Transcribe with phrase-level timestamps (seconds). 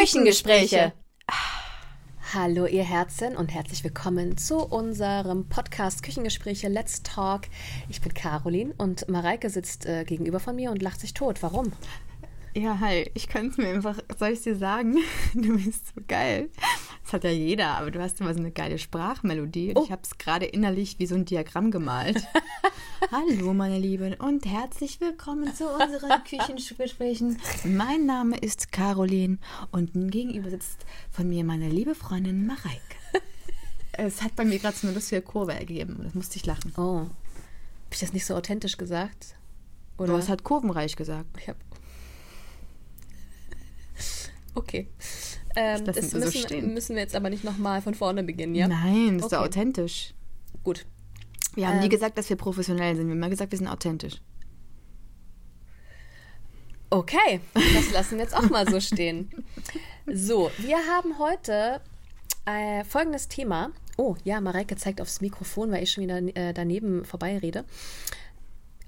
[0.00, 0.92] Küchengespräche.
[2.32, 7.48] Hallo ihr Herzen und herzlich willkommen zu unserem Podcast Küchengespräche Let's Talk.
[7.88, 11.42] Ich bin Caroline und Mareike sitzt äh, gegenüber von mir und lacht sich tot.
[11.42, 11.72] Warum?
[12.54, 13.10] Ja, hi.
[13.14, 14.98] Ich könnte es mir einfach, soll ich dir sagen?
[15.34, 16.48] Du bist so geil.
[17.02, 19.70] Das hat ja jeder, aber du hast immer so eine geile Sprachmelodie.
[19.70, 19.84] Und Oh.
[19.84, 22.24] ich habe es gerade innerlich wie so ein Diagramm gemalt.
[23.00, 27.38] Hallo, meine Lieben, und herzlich willkommen zu unseren Küchengesprächen.
[27.64, 29.38] Mein Name ist Caroline
[29.70, 32.80] und gegenüber sitzt von mir meine liebe Freundin Mareike.
[34.00, 36.72] Es hat bei mir gerade so eine lustige Kurve ergeben und das musste ich lachen.
[36.76, 37.10] Oh, habe
[37.90, 39.34] ich das nicht so authentisch gesagt?
[39.96, 41.26] Du hast halt kurvenreich gesagt.
[41.38, 41.58] Ich habe.
[44.54, 44.88] Okay.
[45.54, 48.66] Ähm, das wir so müssen, müssen wir jetzt aber nicht nochmal von vorne beginnen, ja?
[48.66, 49.36] Nein, das ist Okay.
[49.36, 50.14] doch authentisch.
[50.64, 50.84] Gut.
[51.58, 51.90] Wir haben nie Ähm.
[51.90, 53.06] gesagt, dass wir professionell sind.
[53.08, 54.20] Wir haben immer gesagt, wir sind authentisch.
[56.88, 59.28] Okay, das lassen wir jetzt auch mal so stehen.
[60.06, 61.80] So, wir haben heute
[62.46, 63.72] äh, folgendes Thema.
[63.96, 67.64] Oh, ja, Mareike zeigt aufs Mikrofon, weil ich schon wieder äh, daneben vorbeirede.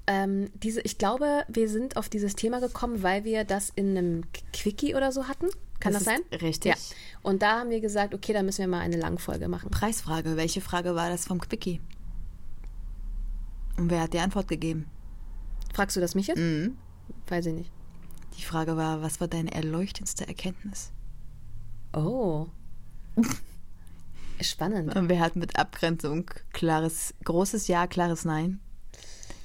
[0.07, 4.23] Ähm, diese, ich glaube, wir sind auf dieses Thema gekommen, weil wir das in einem
[4.53, 5.47] Quickie oder so hatten.
[5.81, 6.39] Kann das, Das sein?
[6.41, 6.71] richtig.
[6.71, 6.77] Ja.
[7.21, 9.69] Und da haben wir gesagt, okay, da müssen wir mal eine Langfolge machen.
[9.69, 10.37] Preisfrage.
[10.37, 11.81] Welche Frage war das vom Quickie?
[13.77, 14.87] Und wer hat die Antwort gegeben?
[15.73, 16.39] Fragst du das mich jetzt?
[16.39, 16.77] Mhm.
[17.27, 17.71] Weiß ich nicht.
[18.37, 20.91] Die Frage war, was war deine erleuchtendste Erkenntnis?
[21.93, 22.47] Oh.
[24.41, 24.95] Spannend.
[24.95, 28.59] Und wer hat mit Abgrenzung klares, großes Ja, klares Nein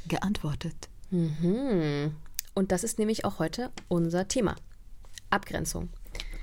[0.09, 0.89] geantwortet?
[1.11, 2.15] Mhm.
[2.55, 4.57] Und das ist nämlich auch heute unser Thema.
[5.31, 5.91] Abgrenzung.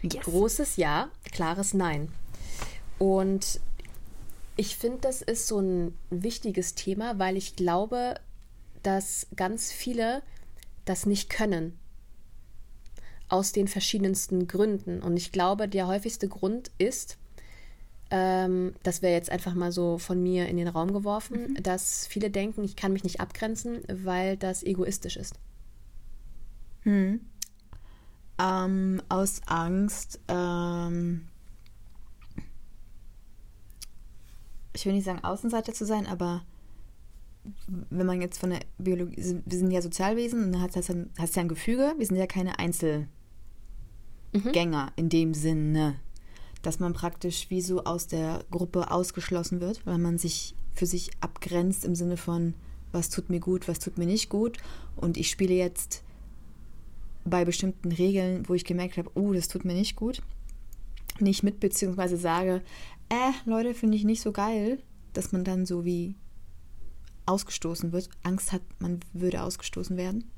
[0.03, 0.23] Yes.
[0.25, 2.09] Großes Ja, klares Nein.
[2.99, 3.59] Und
[4.55, 8.15] ich finde, das ist so ein wichtiges Thema, weil ich glaube,
[8.83, 10.21] dass ganz viele
[10.85, 11.77] das nicht können.
[13.29, 15.01] Aus den verschiedensten Gründen.
[15.01, 17.17] Und ich glaube, der häufigste Grund ist,
[18.11, 22.29] ähm, das wäre jetzt einfach mal so von mir in den Raum geworfen, dass viele
[22.29, 25.39] denken, ich kann mich nicht abgrenzen, weil das egoistisch ist.
[28.39, 31.27] Ähm, aus Angst, ähm,
[34.73, 36.43] ich will nicht sagen Außenseiter zu sein, aber
[37.89, 41.35] wenn man jetzt von der Biologie, wir sind ja Sozialwesen und dann hast, hast, hast
[41.35, 43.09] ja ein Gefüge, wir sind ja keine Einzelgänger
[44.95, 45.95] in dem Sinne,
[46.61, 51.11] dass man praktisch wie so aus der Gruppe ausgeschlossen wird, weil man sich für sich
[51.19, 52.53] abgrenzt im Sinne von,
[52.91, 54.57] was tut mir gut, was tut mir nicht gut.
[54.95, 56.03] Und ich spiele jetzt
[57.25, 60.21] bei bestimmten Regeln, wo ich gemerkt habe, oh, das tut mir nicht gut,
[61.19, 62.61] nicht mit, beziehungsweise sage,
[63.13, 64.81] äh, Leute, finde ich nicht so geil,
[65.13, 66.15] dass man dann so wie
[67.25, 70.29] ausgestoßen wird, Angst hat, man würde ausgestoßen werden.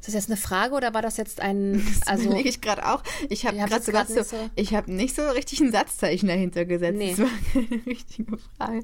[0.00, 3.02] Ist das jetzt eine Frage oder war das jetzt ein, Also lege ich gerade auch.
[3.28, 6.64] Ich habe gerade sogar so, nicht so- ich habe nicht so richtig ein Satzzeichen dahinter
[6.64, 6.98] gesetzt.
[6.98, 7.10] Nee.
[7.10, 8.82] Das war keine richtige Frage.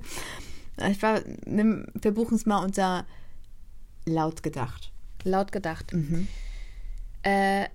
[0.91, 3.07] Ich war, nimm, wir buchen es mal unter
[4.07, 4.91] laut gedacht.
[5.23, 5.93] laut gedacht?
[5.93, 6.27] Mhm.
[7.23, 7.67] Äh,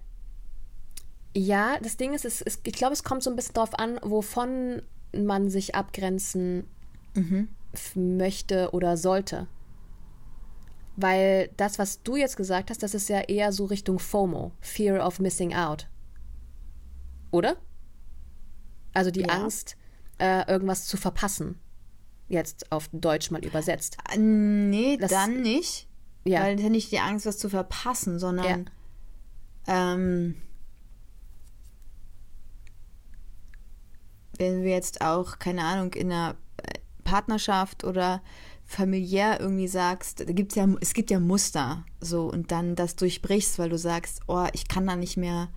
[1.37, 3.99] ja, das Ding ist, es, es, ich glaube, es kommt so ein bisschen darauf an,
[4.03, 4.81] wovon
[5.15, 6.65] man sich abgrenzen
[7.73, 9.47] f- möchte oder sollte.
[10.95, 15.05] Weil das, was du jetzt gesagt hast, das ist ja eher so Richtung FOMO, Fear
[15.05, 15.87] of Missing Out.
[17.31, 17.57] Oder?
[18.93, 19.27] Also die Ja.
[19.27, 19.77] Angst,
[20.17, 21.59] äh, irgendwas zu verpassen.
[22.29, 23.97] Jetzt auf Deutsch mal übersetzt.
[24.11, 25.87] Äh, Nee, Das- dann nicht.
[26.25, 26.41] Ja.
[26.41, 28.69] Weil ja nicht die Angst, was zu verpassen, sondern
[29.67, 30.35] ähm,
[34.37, 38.21] wenn wir jetzt auch, keine Ahnung, in einer äh, Partnerschaft oder
[38.65, 43.59] familiär irgendwie sagst, da gibt's ja, es gibt ja Muster, so, und dann das durchbrichst,
[43.59, 45.49] weil du sagst, oh, ich kann da nicht mehr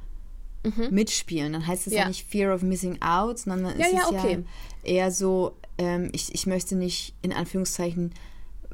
[0.91, 2.01] mitspielen, dann heißt es ja.
[2.01, 2.09] Ja.
[2.09, 4.45] nicht Fear of Missing Out, sondern dann Ja, ist ja, es okay.
[4.85, 8.13] ja eher so, ähm, ich, ich möchte nicht in Anführungszeichen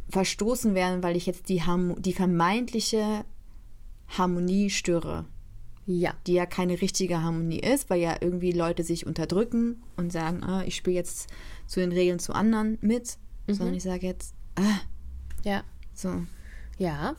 [0.09, 3.25] verstoßen werden, weil ich jetzt die, Harmo die vermeintliche
[4.09, 5.27] Harmonie störe
[5.87, 6.15] Ja.
[6.27, 10.65] die ja keine richtige Harmonie ist, weil ja irgendwie Leute sich unterdrücken und sagen, ah,
[10.67, 11.29] ich spiele jetzt
[11.67, 14.81] zu den Regeln zu anderen mit, sondern ich sage jetzt, ah,
[15.45, 15.63] Ja.
[15.95, 16.23] so.
[16.79, 17.15] Ja.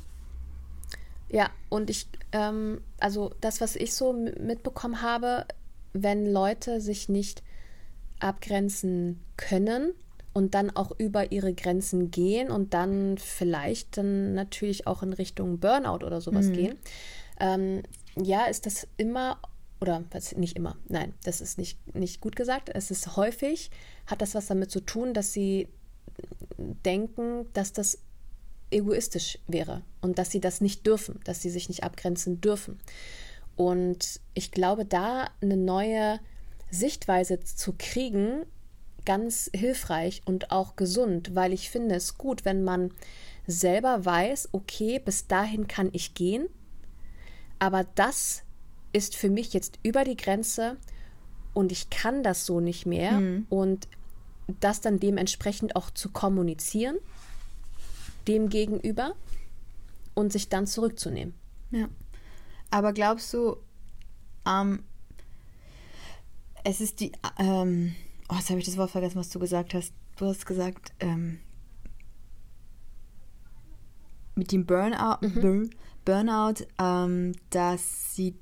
[1.29, 5.45] Ja, und ich, ähm, also das, was ich so mitbekommen habe,
[5.93, 7.43] wenn Leute sich nicht
[8.19, 9.93] abgrenzen können
[10.33, 15.59] und dann auch über ihre Grenzen gehen und dann vielleicht dann natürlich auch in Richtung
[15.59, 16.77] Burnout oder sowas gehen,
[17.39, 17.83] ähm,
[18.23, 19.39] ja, ist das immer
[19.79, 22.69] oder was, nicht immer, nein, das ist nicht, nicht gut gesagt.
[22.73, 23.69] Es ist häufig,
[24.07, 25.67] hat das was damit zu tun, dass sie
[26.57, 27.99] denken, dass das
[28.71, 32.79] egoistisch wäre und dass sie das nicht dürfen, dass sie sich nicht abgrenzen dürfen.
[33.55, 36.19] Und ich glaube, da eine neue
[36.69, 38.45] Sichtweise zu kriegen,
[39.05, 42.91] ganz hilfreich und auch gesund, weil ich finde es gut, wenn man
[43.45, 46.49] selber weiß, okay, bis dahin kann ich gehen,
[47.59, 48.43] aber das
[48.93, 50.77] ist für mich jetzt über die Grenze
[51.53, 53.45] und ich kann das so nicht mehr mhm.
[53.49, 53.87] und
[54.59, 56.97] das dann dementsprechend auch zu kommunizieren
[58.27, 59.15] dem gegenüber
[60.13, 61.33] und sich dann zurückzunehmen.
[61.71, 61.87] Ja.
[62.69, 63.57] Aber glaubst du,
[64.45, 64.83] ähm,
[66.63, 67.95] es ist die, ähm,
[68.29, 69.93] oh, jetzt habe ich das Wort vergessen, was du gesagt hast.
[70.17, 71.39] Du hast gesagt, ähm,
[74.35, 75.69] mit dem Burnout, mhm.
[76.07, 78.33] Burnout, ähm, dass sie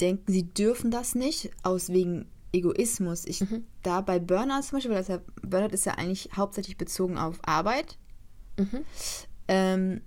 [0.00, 3.24] denken, sie dürfen das nicht, aus wegen Egoismus.
[3.24, 3.64] Ich, mhm.
[3.84, 7.38] Da bei Burnout zum Beispiel, weil das ja, Burnout ist ja eigentlich hauptsächlich bezogen auf
[7.42, 7.98] Arbeit,
[8.58, 8.84] mhm.
[9.46, 10.00] ähm,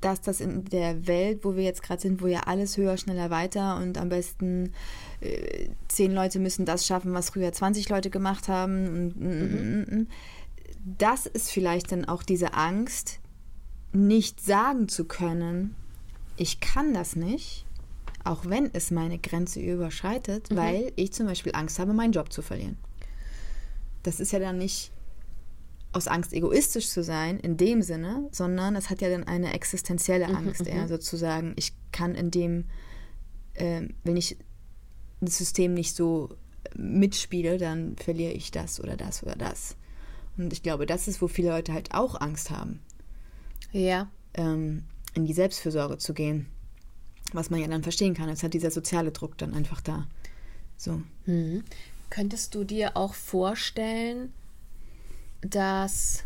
[0.00, 3.30] dass das in der Welt, wo wir jetzt gerade sind, wo ja alles höher, schneller,
[3.30, 4.72] weiter und am besten
[5.20, 8.86] äh, zehn Leute müssen das schaffen, was früher 20 Leute gemacht haben.
[8.86, 9.86] Und, mm, mhm.
[9.90, 10.08] Mm, mm,
[10.96, 13.18] das ist vielleicht dann auch diese Angst,
[13.94, 15.74] nicht sagen zu können,
[16.36, 17.64] ich kann das nicht,
[18.24, 20.56] auch wenn es meine Grenze überschreitet, mhm.
[20.56, 22.76] weil ich zum Beispiel Angst habe, meinen Job zu verlieren.
[24.02, 24.90] Das ist ja dann nicht
[25.92, 30.26] aus Angst egoistisch zu sein, in dem Sinne, sondern es hat ja dann eine existenzielle
[30.28, 31.52] mhm, Angst, mhm, eher sozusagen.
[31.56, 32.64] Ich kann in dem,
[33.54, 34.36] äh, wenn ich
[35.20, 36.30] das System nicht so
[36.74, 39.76] mitspiele, dann verliere ich das oder das oder das.
[40.36, 42.80] Und ich glaube, das ist, wo viele Leute halt auch Angst haben.
[43.74, 44.08] Ja.
[44.34, 44.84] Ähm,
[45.14, 46.46] in die Selbstfürsorge zu gehen.
[47.32, 48.28] Was man ja dann verstehen kann.
[48.28, 50.06] Es hat dieser soziale Druck dann einfach da.
[50.76, 51.02] So.
[51.26, 51.64] Mhm.
[52.08, 54.32] Könntest du dir auch vorstellen,
[55.40, 56.24] dass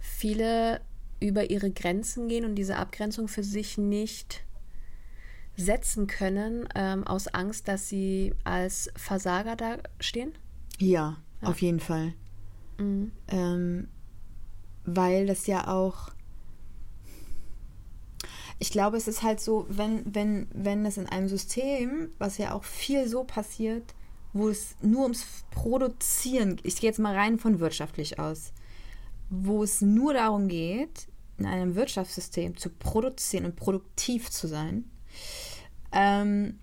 [0.00, 0.80] viele
[1.20, 4.44] über ihre Grenzen gehen und diese Abgrenzung für sich nicht
[5.56, 10.32] setzen können, ähm, aus Angst, dass sie als Versager dastehen?
[10.78, 11.48] Ja, ja.
[11.48, 12.14] auf jeden Fall.
[12.78, 13.12] Mhm.
[13.28, 13.88] Ähm,
[14.84, 16.10] weil das ja auch.
[18.58, 22.54] Ich glaube, es ist halt so, wenn, wenn, wenn es in einem System, was ja
[22.54, 23.94] auch viel so passiert,
[24.32, 28.52] wo es nur ums Produzieren, ich gehe jetzt mal rein von wirtschaftlich aus,
[29.30, 31.08] wo es nur darum geht,
[31.38, 34.90] in einem Wirtschaftssystem zu produzieren und produktiv zu sein,
[35.92, 36.58] ähm,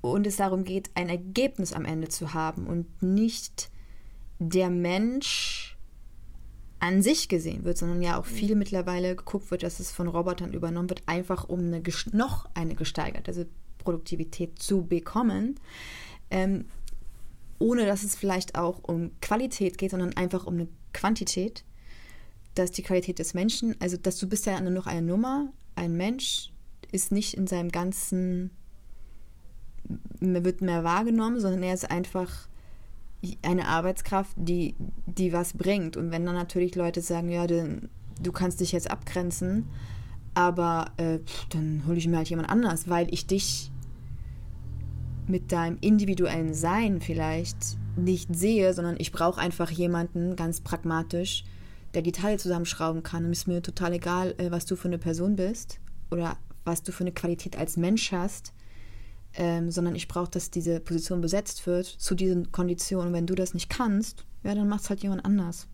[0.00, 3.70] und es darum geht, ein Ergebnis am Ende zu haben und nicht
[4.38, 5.45] der Mensch
[6.78, 10.52] an sich gesehen wird, sondern ja auch viel mittlerweile geguckt wird, dass es von Robotern
[10.52, 11.82] übernommen wird, einfach um eine,
[12.12, 13.46] noch eine gesteigerte
[13.78, 15.58] Produktivität zu bekommen.
[16.30, 16.66] Ähm,
[17.58, 21.64] ohne dass es vielleicht auch um Qualität geht, sondern einfach um eine Quantität,
[22.54, 25.96] dass die Qualität des Menschen, also dass du bist ja nur noch eine Nummer, ein
[25.96, 26.52] Mensch
[26.92, 28.50] ist nicht in seinem ganzen,
[30.20, 32.48] wird mehr wahrgenommen, sondern er ist einfach
[33.42, 34.74] eine Arbeitskraft, die,
[35.06, 35.96] die was bringt.
[35.96, 37.88] Und wenn dann natürlich Leute sagen, ja, du,
[38.22, 39.68] du kannst dich jetzt abgrenzen,
[40.34, 41.18] aber äh,
[41.50, 43.70] dann hole ich mir halt jemand anders, weil ich dich
[45.26, 47.56] mit deinem individuellen Sein vielleicht
[47.96, 51.44] nicht sehe, sondern ich brauche einfach jemanden ganz pragmatisch,
[51.94, 53.24] der die Teile zusammenschrauben kann.
[53.24, 55.80] Und es ist mir total egal, äh, was du für eine Person bist
[56.10, 58.52] oder was du für eine Qualität als Mensch hast,
[59.36, 63.08] ähm, sondern ich brauche, dass diese Position besetzt wird zu diesen Konditionen.
[63.08, 65.68] Und wenn du das nicht kannst, ja, dann macht es halt jemand anders.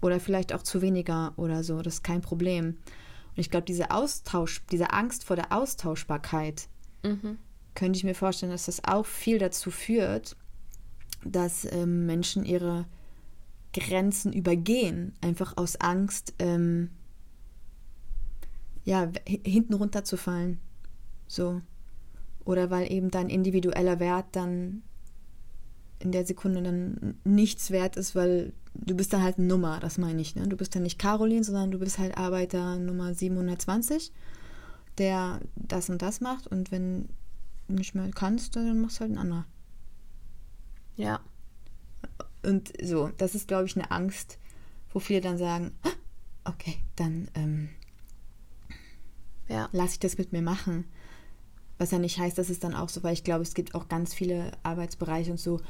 [0.00, 2.66] Oder vielleicht auch zu weniger oder so, das ist kein Problem.
[2.68, 6.68] Und ich glaube, diese Austausch, diese Angst vor der Austauschbarkeit,
[7.02, 7.38] mhm
[7.74, 10.36] könnte ich mir vorstellen, dass das auch viel dazu führt,
[11.24, 12.86] dass ähm, Menschen ihre
[13.72, 16.90] Grenzen übergehen, einfach aus Angst, ähm,
[18.84, 20.58] ja, hinten runterzufallen.
[21.28, 21.60] So.
[22.50, 24.82] Oder weil eben dein individueller Wert dann
[26.00, 29.98] in der Sekunde dann nichts wert ist, weil du bist dann halt eine Nummer, das
[29.98, 30.34] meine ich.
[30.34, 30.48] Ne?
[30.48, 34.10] Du bist dann nicht Caroline, sondern du bist halt Arbeiter Nummer 720,
[34.98, 36.48] der das und das macht.
[36.48, 37.10] Und wenn
[37.68, 39.46] nicht mehr kannst, dann machst du halt ein anderer.
[40.96, 41.20] Ja.
[42.42, 44.40] Und so, das ist, glaube ich, eine Angst,
[44.92, 45.70] wo viele dann sagen,
[46.44, 47.68] okay, dann ähm,
[49.46, 49.68] ja.
[49.70, 50.86] lasse ich das mit mir machen.
[51.80, 53.88] Was ja nicht heißt, dass es dann auch so, weil ich glaube, es gibt auch
[53.88, 55.62] ganz viele Arbeitsbereiche und so,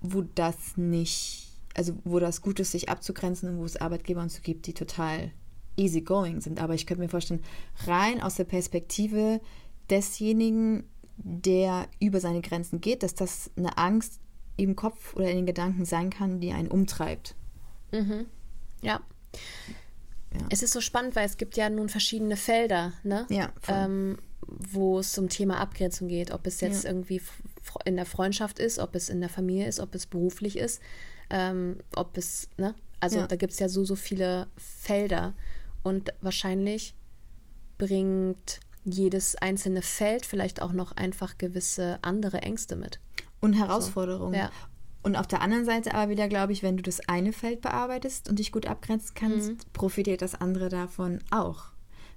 [0.00, 4.32] wo das nicht, also wo das gut ist, sich abzugrenzen und wo es Arbeitgeber und
[4.32, 5.30] so gibt, die total
[5.76, 6.60] easygoing sind.
[6.60, 7.44] Aber ich könnte mir vorstellen,
[7.86, 9.40] rein aus der Perspektive
[9.88, 10.82] desjenigen,
[11.16, 14.18] der über seine Grenzen geht, dass das eine Angst
[14.56, 17.36] im Kopf oder in den Gedanken sein kann, die einen umtreibt.
[17.92, 18.26] Mhm.
[18.82, 19.00] Ja.
[20.32, 20.46] ja.
[20.50, 23.26] Es ist so spannend, weil es gibt ja nun verschiedene Felder, ne?
[23.30, 23.52] Ja.
[23.68, 26.90] Ähm, wo es zum Thema Abgrenzung geht, ob es jetzt Ja.
[26.90, 27.20] irgendwie
[27.84, 30.80] in der Freundschaft ist, ob es in der Familie ist, ob es beruflich ist,
[31.30, 32.74] ähm, ob es, ne?
[33.00, 33.26] Also Ja.
[33.26, 35.34] da gibt es ja so, so viele Felder.
[35.82, 36.94] Und wahrscheinlich
[37.76, 43.00] bringt jedes einzelne Feld vielleicht auch noch einfach gewisse andere Ängste mit.
[43.40, 44.34] Und Herausforderungen.
[44.34, 44.50] Ja.
[45.02, 48.28] Und auf der anderen Seite aber wieder, glaube ich, wenn du das eine Feld bearbeitest
[48.28, 49.58] und dich gut abgrenzen kannst, Mhm.
[49.72, 51.66] profitiert das andere davon auch.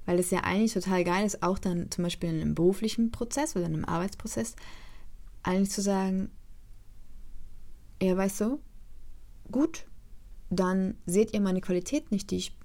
[0.05, 3.55] Weil es ja eigentlich total geil ist, auch dann zum Beispiel in einem beruflichen Prozess
[3.55, 4.55] oder in einem Arbeitsprozess,
[5.43, 6.29] eigentlich zu sagen,
[8.01, 8.59] ja, weißt du,
[9.51, 9.85] gut,
[10.49, 12.57] dann seht ihr meine Qualität nicht, die ich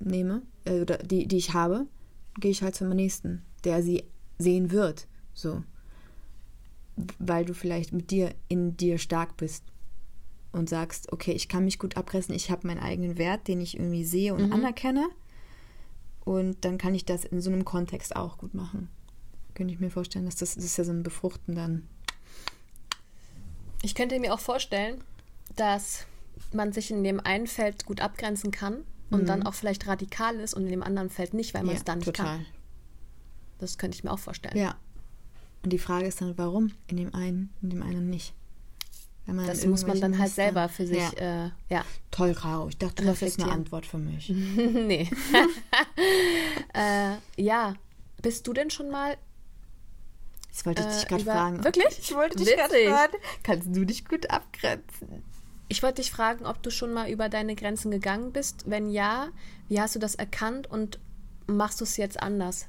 [0.00, 1.86] nehme, äh, oder die, die ich habe,
[2.40, 4.04] gehe ich halt zum nächsten, der sie
[4.38, 5.06] sehen wird.
[5.32, 5.62] So
[7.18, 9.64] weil du vielleicht mit dir in dir stark bist
[10.52, 13.76] und sagst, okay, ich kann mich gut abgrenzen, ich habe meinen eigenen Wert, den ich
[13.76, 15.08] irgendwie sehe und anerkenne
[16.24, 18.88] und dann kann ich das in so einem Kontext auch gut machen.
[19.54, 21.86] Könnte ich mir vorstellen, dass das, das ist ja so ein Befruchten dann.
[23.82, 25.02] Ich könnte mir auch vorstellen,
[25.56, 26.06] dass
[26.52, 30.54] man sich in dem einen Feld gut abgrenzen kann und dann auch vielleicht radikal ist
[30.54, 32.38] und in dem anderen Feld nicht, weil man ja, es dann nicht total.
[32.38, 32.46] kann.
[33.58, 34.56] Das könnte ich mir auch vorstellen.
[34.56, 34.76] Ja.
[35.62, 38.34] Und die Frage ist dann, warum in dem einen, in dem anderen nicht?
[39.26, 41.46] Wenn man Das muss man dann halt selber für sich, Ja.
[41.46, 41.84] äh, ja.
[42.10, 42.68] Toll, Rau.
[42.68, 43.50] Ich dachte, das ist eine.
[43.52, 44.28] Antwort für mich.
[44.56, 45.08] nee.
[46.74, 47.74] äh, ja.
[48.22, 49.16] Bist du denn schon mal
[50.50, 51.64] Das wollte ich dich Äh, gerade fragen.
[51.64, 51.98] Wirklich?
[51.98, 53.16] Ich wollte dich gerade fragen.
[53.42, 55.22] Kannst du dich gut abgrenzen?
[55.68, 58.64] Ich wollte dich fragen, ob du schon mal über deine Grenzen gegangen bist.
[58.70, 59.28] Wenn ja,
[59.68, 60.98] wie hast du das erkannt und
[61.46, 62.66] machst du es jetzt anders?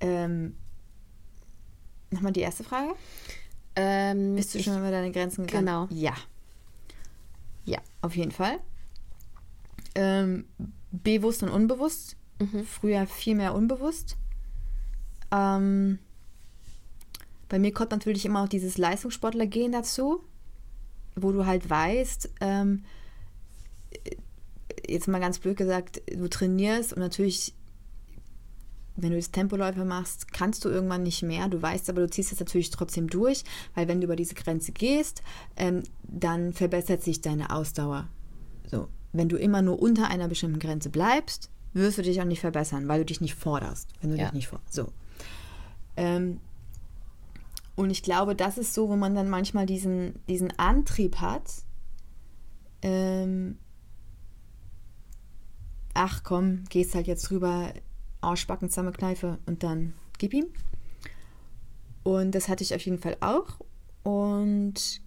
[0.00, 0.56] Ähm,
[2.10, 2.94] Nochmal die erste Frage.
[3.74, 5.66] Ähm, Bist du ich- schon mal über deine Grenzen gegangen?
[5.66, 5.86] Genau.
[5.90, 6.14] Ja.
[7.64, 8.58] Ja, auf jeden Fall.
[9.94, 10.46] Ähm,
[10.90, 12.16] bewusst und unbewusst.
[12.38, 12.64] Mhm.
[12.64, 14.16] Früher viel mehr unbewusst.
[15.30, 15.98] Ähm,
[17.48, 20.22] bei mir kommt natürlich immer auch dieses Leistungssportler-Gehen dazu,
[21.16, 22.84] wo du halt weißt, ähm,
[24.86, 27.54] jetzt mal ganz blöd gesagt, du trainierst und natürlich,
[28.96, 31.48] wenn du jetzt Tempoläufe machst, kannst du irgendwann nicht mehr.
[31.48, 33.44] Du weißt aber, du ziehst es natürlich trotzdem durch,
[33.74, 35.22] weil wenn du über diese Grenze gehst,
[35.56, 38.08] ähm, dann verbessert sich deine Ausdauer.
[38.70, 42.40] So, wenn du immer nur unter einer bestimmten Grenze bleibst, wirst du dich auch nicht
[42.40, 44.24] verbessern, weil du dich nicht forderst, wenn du Ja.
[44.24, 44.92] dich nicht for So.
[45.96, 46.40] Ähm,
[47.74, 51.50] und ich glaube, das ist so, wo man dann manchmal diesen, diesen Antrieb hat,
[52.82, 53.58] ähm,
[55.94, 57.72] ach komm, gehst halt jetzt rüber,
[58.20, 60.46] Arschbacken, Kneife und dann gib ihm.
[62.02, 63.58] Und das hatte ich auf jeden Fall auch.
[64.02, 65.00] Und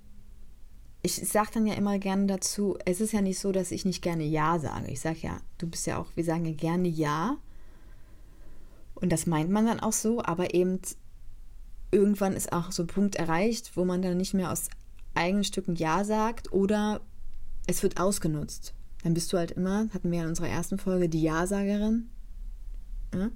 [1.05, 4.01] ich sage dann ja immer gerne dazu, es ist ja nicht so, dass ich nicht
[4.01, 4.91] gerne Ja sage.
[4.91, 7.38] Ich sage ja, du bist ja auch, wir sagen ja gerne Ja.
[8.95, 10.79] Und das meint man dann auch so, aber eben
[11.91, 14.69] irgendwann ist auch so ein Punkt erreicht, wo man dann nicht mehr aus
[15.13, 17.01] eigenen Stücken Ja sagt oder
[17.67, 18.74] es wird ausgenutzt.
[19.03, 22.09] Dann bist du halt immer, hatten wir in unserer ersten Folge, die Ja-Sagerin.
[23.13, 23.29] Ja?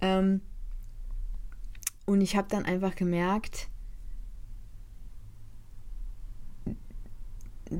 [0.00, 0.40] Ähm,
[2.06, 3.68] und ich habe dann einfach gemerkt,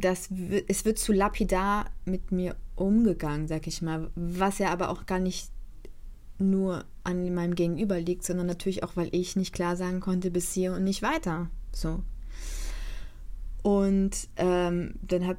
[0.01, 4.89] dass wi- es wird zu lapidar mit mir umgegangen, sag ich mal, was ja aber
[4.91, 5.51] auch gar nicht
[6.39, 10.53] nur an meinem Gegenüber liegt, sondern natürlich auch, weil ich nicht klar sagen konnte, bis
[10.53, 11.51] hier und nicht weiter.
[11.73, 12.01] So.
[13.63, 15.37] Und ähm, dann hab,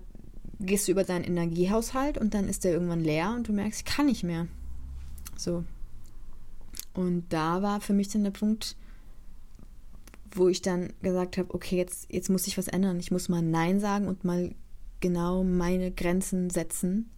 [0.59, 3.85] gehst du über deinen Energiehaushalt und dann ist der irgendwann leer und du merkst, ich
[3.85, 4.47] kann nicht mehr.
[5.35, 5.65] So.
[6.93, 8.75] Und da war für mich dann der Punkt,
[10.35, 12.99] wo ich dann gesagt habe, okay, jetzt, jetzt muss ich was ändern.
[12.99, 14.53] Ich muss mal Nein sagen und mal
[14.99, 17.11] genau meine Grenzen setzen.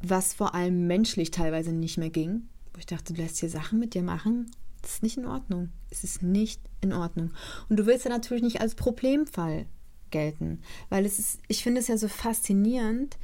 [0.00, 2.48] Was vor allem menschlich teilweise nicht mehr ging.
[2.72, 4.50] Wo ich dachte, du lässt hier Sachen mit dir machen.
[4.82, 5.70] Das ist nicht in Ordnung.
[5.90, 7.32] Es ist nicht in Ordnung.
[7.68, 9.66] Und du willst ja natürlich nicht als Problemfall
[10.10, 10.60] gelten.
[10.88, 13.16] Weil es ist, ich finde es ja so faszinierend,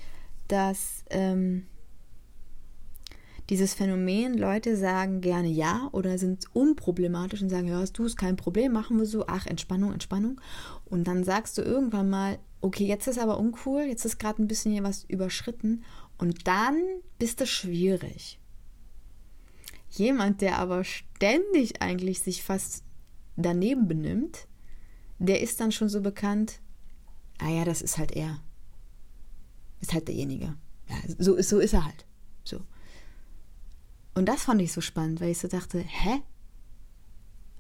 [0.47, 1.67] dass ähm,
[3.51, 8.37] dieses Phänomen, Leute sagen gerne ja oder sind unproblematisch und sagen, ja, du ist kein
[8.37, 10.41] Problem, machen wir so, ach, Entspannung, Entspannung.
[10.85, 14.49] Und dann sagst du irgendwann mal, okay, jetzt ist aber uncool, jetzt ist gerade ein
[14.49, 15.85] bisschen hier was überschritten
[16.19, 16.77] und dann
[17.19, 18.39] bist du schwierig.
[19.91, 22.85] Jemand, der aber ständig eigentlich sich fast
[23.37, 24.47] daneben benimmt,
[25.19, 26.61] der ist dann schon so bekannt,
[27.39, 28.43] ah ja, das ist halt er.
[29.81, 30.57] Ist halt derjenige.
[30.89, 32.05] Ja, so, so ist er halt.
[32.45, 32.61] So.
[34.19, 36.23] Und das fand ich so spannend, weil ich so dachte, hä?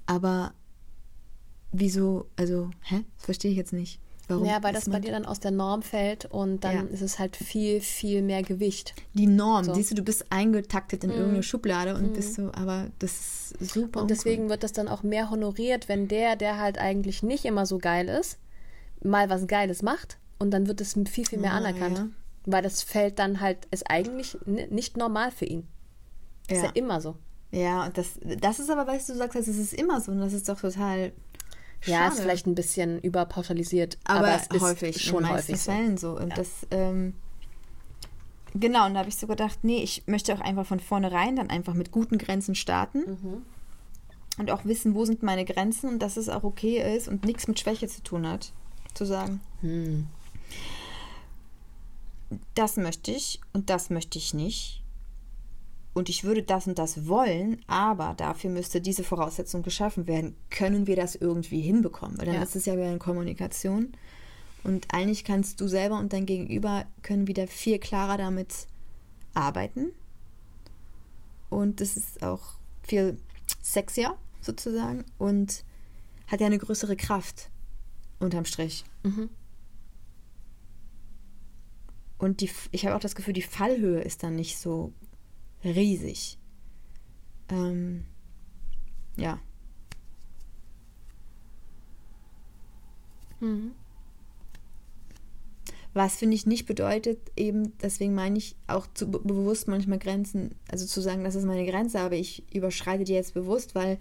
[0.07, 0.53] Aber
[1.71, 3.05] wieso, also, hä?
[3.17, 4.00] Das verstehe ich jetzt nicht.
[4.27, 6.83] Warum ja, weil das bei dir dann aus der Norm fällt und dann ja.
[6.93, 8.95] ist es halt viel, viel mehr Gewicht.
[9.15, 9.73] Die Norm, so.
[9.73, 11.12] siehst du, du bist eingetaktet in mm.
[11.12, 12.12] irgendeine Schublade und mm.
[12.15, 14.03] bist so, aber das ist super.
[14.03, 14.50] Und deswegen uncool.
[14.50, 18.09] wird das dann auch mehr honoriert, wenn der, der halt eigentlich nicht immer so geil
[18.09, 18.37] ist,
[19.00, 21.99] mal was Geiles macht und dann wird es viel, viel mehr ah, anerkannt.
[21.99, 22.09] Ja.
[22.47, 25.69] Weil das fällt dann halt, ist eigentlich nicht normal für ihn.
[26.49, 26.57] Ja.
[26.57, 27.17] Ist ja immer so.
[27.50, 30.21] Ja, und das, das ist aber, weißt du, du sagst, es ist immer so und
[30.21, 31.12] das ist doch total
[31.81, 31.93] Schade.
[31.93, 35.97] Ja, ist vielleicht ein bisschen überpauschalisiert, aber, aber es ist häufig, schon in häufig Fällen
[35.97, 36.17] so.
[36.17, 36.37] Und ja.
[36.37, 37.14] das, ähm,
[38.55, 41.50] genau, und da habe ich so gedacht, nee, ich möchte auch einfach von vornherein dann
[41.50, 42.99] einfach mit guten Grenzen starten.
[42.99, 43.43] Mhm.
[44.38, 47.49] Und auch wissen, wo sind meine Grenzen und dass es auch okay ist und nichts
[47.49, 48.52] mit Schwäche zu tun hat,
[48.95, 49.40] zu sagen.
[49.62, 50.07] Hm.
[52.55, 54.85] Das möchte ich und das möchte ich nicht
[55.99, 60.37] und ich würde das und das wollen, aber dafür müsste diese Voraussetzung geschaffen werden.
[60.49, 62.17] Können wir das irgendwie hinbekommen?
[62.19, 62.43] Weil dann ja.
[62.43, 63.93] ist es ja wieder eine Kommunikation.
[64.62, 68.69] Und eigentlich kannst du selber und dein Gegenüber können wieder viel klarer damit
[69.35, 69.90] arbeiten.
[71.50, 72.43] Und das ist auch
[72.85, 73.19] viel
[73.61, 75.64] sexier sozusagen und
[76.28, 77.50] hat ja eine größere Kraft
[78.21, 78.85] unterm Strich.
[79.02, 79.31] Mhm.
[82.19, 84.93] Und die, ich habe auch das Gefühl, die Fallhöhe ist dann nicht so
[85.65, 86.38] riesig.
[87.50, 88.05] Ähm,
[89.17, 89.41] ja.
[93.41, 93.73] Mhm.
[95.95, 100.87] Was finde ich nicht bedeutet, eben, deswegen meine ich auch zu, bewusst manchmal Grenzen, also
[100.87, 103.99] zu sagen, das ist meine Grenze, aber ich überschreite die jetzt bewusst, weil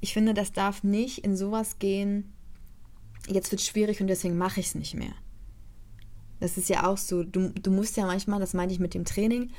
[0.00, 2.32] ich finde, das darf nicht in sowas gehen,
[3.26, 5.14] jetzt wird es schwierig und deswegen mache ich es nicht mehr.
[6.40, 9.04] Das ist ja auch so, du, du musst ja manchmal, das meine ich mit dem
[9.04, 9.50] Training,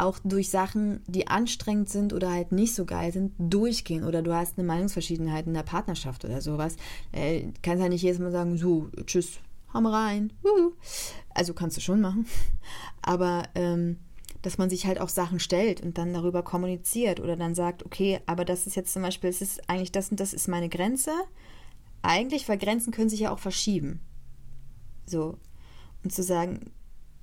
[0.00, 4.04] auch durch Sachen, die anstrengend sind oder halt nicht so geil sind, durchgehen.
[4.04, 6.76] Oder du hast eine Meinungsverschiedenheit in der Partnerschaft oder sowas.
[7.12, 9.38] Äh, kannst ja nicht jedes Mal sagen, so, tschüss,
[9.72, 10.32] hau mal rein.
[11.34, 12.26] Also kannst du schon machen.
[13.02, 13.98] Aber ähm,
[14.42, 18.20] dass man sich halt auch Sachen stellt und dann darüber kommuniziert oder dann sagt, okay,
[18.26, 21.12] aber das ist jetzt zum Beispiel, es ist eigentlich das und das ist meine Grenze.
[22.02, 24.00] Eigentlich, weil Grenzen können sich ja auch verschieben.
[25.04, 25.36] So.
[26.02, 26.70] Und zu sagen,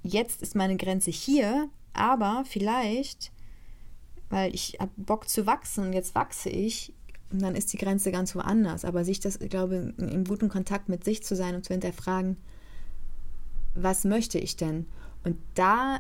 [0.04, 3.32] jetzt ist meine Grenze hier, aber vielleicht,
[4.30, 6.94] weil ich habe Bock zu wachsen und jetzt wachse ich,
[7.32, 8.86] und dann ist die Grenze ganz woanders.
[8.86, 12.38] Aber sich das, ich glaube, im guten Kontakt mit sich zu sein und zu hinterfragen,
[13.76, 14.86] was möchte ich denn?
[15.24, 16.00] Und da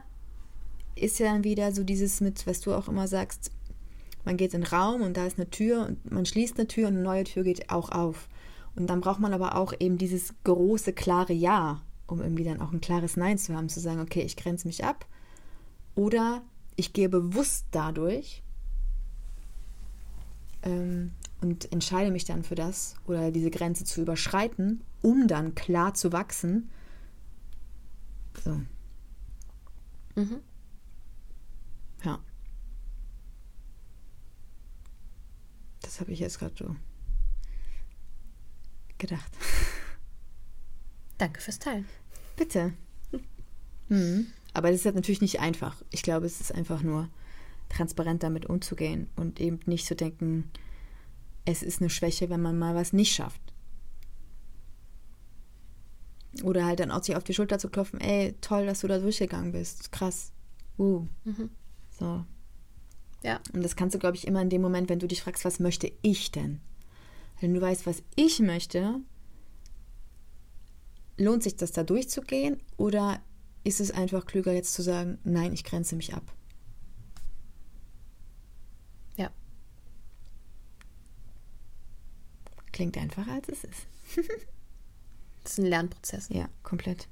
[0.95, 3.51] ist ja dann wieder so dieses mit, was du auch immer sagst,
[4.25, 6.88] man geht in den Raum und da ist eine Tür und man schließt eine Tür
[6.88, 8.27] und eine neue Tür geht auch auf.
[8.75, 12.71] Und dann braucht man aber auch eben dieses große, klare Ja, um irgendwie dann auch
[12.71, 15.05] ein klares Nein zu haben, zu sagen, okay, ich grenze mich ab
[15.97, 16.43] oder
[16.75, 18.43] ich gehe bewusst dadurch
[20.62, 25.95] ähm, und entscheide mich dann für das oder diese Grenze zu überschreiten, um dann klar
[25.95, 26.69] zu wachsen.
[28.43, 28.62] So.
[30.15, 30.41] Mhm.
[32.03, 32.19] Ja.
[35.81, 36.75] Das habe ich jetzt gerade so
[38.99, 39.31] gedacht.
[41.17, 41.88] Danke fürs Teilen.
[42.36, 42.73] Bitte.
[43.89, 44.27] Mhm.
[44.58, 45.84] Aber das ist natürlich nicht einfach.
[45.91, 47.10] Ich glaube, es ist einfach nur
[47.70, 50.50] transparent damit umzugehen und eben nicht zu denken,
[51.46, 53.39] es ist eine Schwäche, wenn man mal was nicht schafft.
[56.41, 58.98] Oder halt dann auch sich auf die Schulter zu klopfen, ey, toll, dass du da
[58.98, 59.91] durchgegangen bist.
[59.91, 60.32] Krass.
[60.80, 61.06] Uh.
[61.24, 61.52] Mhm.
[62.00, 62.26] So.
[63.22, 63.39] Ja.
[63.54, 65.60] Und das kannst du, glaube ich, immer in dem Moment, wenn du dich fragst, was
[65.60, 66.62] möchte ich denn?
[67.39, 69.02] Wenn du weißt, was ich möchte,
[71.15, 73.22] lohnt sich das da durchzugehen oder
[73.63, 76.24] ist es einfach klüger, jetzt zu sagen, nein, ich grenze mich ab.
[79.15, 79.30] Ja.
[82.72, 83.88] Klingt einfacher, als es ist.
[85.43, 86.30] das ist ein Lernprozess.
[86.30, 87.08] Ja, komplett.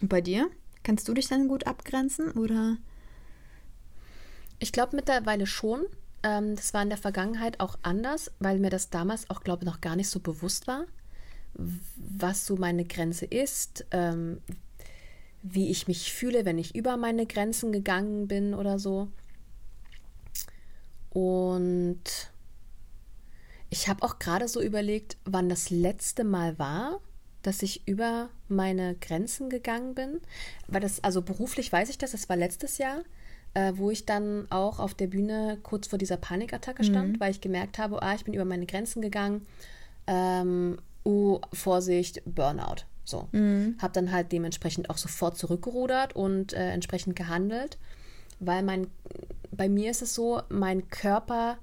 [0.00, 0.50] Und bei dir?
[0.82, 2.76] Kannst du dich dann gut abgrenzen oder?
[4.58, 5.84] Ich glaube mittlerweile schon.
[6.22, 9.66] Ähm, das war in der Vergangenheit auch anders, weil mir das damals auch, glaube ich,
[9.66, 10.86] noch gar nicht so bewusst war,
[11.54, 14.40] was so meine Grenze ist, ähm,
[15.42, 19.08] wie ich mich fühle, wenn ich über meine Grenzen gegangen bin oder so.
[21.10, 22.02] Und
[23.68, 27.00] ich habe auch gerade so überlegt, wann das letzte Mal war,
[27.42, 30.20] dass ich über meine Grenzen gegangen bin.
[30.68, 33.02] Weil das, also beruflich weiß ich das, das war letztes Jahr,
[33.54, 37.20] äh, wo ich dann auch auf der Bühne kurz vor dieser Panikattacke stand, mhm.
[37.20, 39.46] weil ich gemerkt habe, ah, ich bin über meine Grenzen gegangen.
[40.06, 42.84] Ähm, oh, Vorsicht, Burnout.
[43.04, 43.28] So.
[43.32, 43.76] Mhm.
[43.80, 47.78] Habe dann halt dementsprechend auch sofort zurückgerudert und äh, entsprechend gehandelt,
[48.40, 48.86] weil mein,
[49.50, 51.58] bei mir ist es so, mein Körper,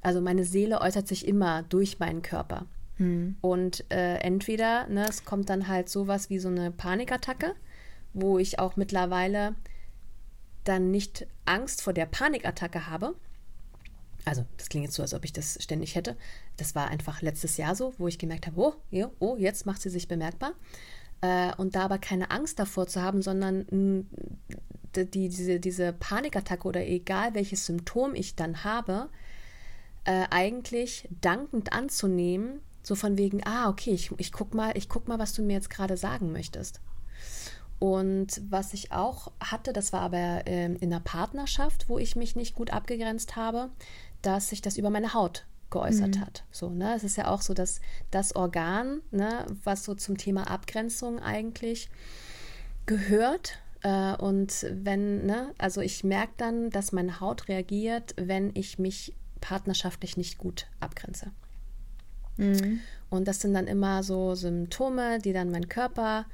[0.00, 2.66] also meine Seele äußert sich immer durch meinen Körper.
[2.98, 3.36] Mhm.
[3.40, 7.54] Und äh, entweder, ne, es kommt dann halt sowas wie so eine Panikattacke,
[8.12, 9.54] wo ich auch mittlerweile
[10.64, 13.14] dann nicht Angst vor der Panikattacke habe.
[14.24, 16.16] Also, das klingt jetzt so, als ob ich das ständig hätte.
[16.56, 18.74] Das war einfach letztes Jahr so, wo ich gemerkt habe, oh,
[19.18, 20.52] oh jetzt macht sie sich bemerkbar.
[21.20, 24.04] Äh, und da aber keine Angst davor zu haben, sondern mh,
[24.96, 29.08] die, diese, diese Panikattacke oder egal welches Symptom ich dann habe,
[30.04, 35.08] äh, eigentlich dankend anzunehmen, so von wegen, ah, okay, ich, ich guck mal, ich guck
[35.08, 36.80] mal, was du mir jetzt gerade sagen möchtest.
[37.78, 42.36] Und was ich auch hatte, das war aber äh, in einer Partnerschaft, wo ich mich
[42.36, 43.70] nicht gut abgegrenzt habe,
[44.26, 46.20] dass sich das über meine Haut geäußert mhm.
[46.20, 46.44] hat.
[46.50, 46.94] So, ne?
[46.94, 51.88] Es ist ja auch so, dass das Organ, ne, was so zum Thema Abgrenzung eigentlich
[52.86, 53.58] gehört.
[53.82, 59.14] Äh, und wenn, ne, also ich merke dann, dass meine Haut reagiert, wenn ich mich
[59.40, 61.32] partnerschaftlich nicht gut abgrenze.
[62.36, 62.80] Mhm.
[63.10, 66.26] Und das sind dann immer so Symptome, die dann mein Körper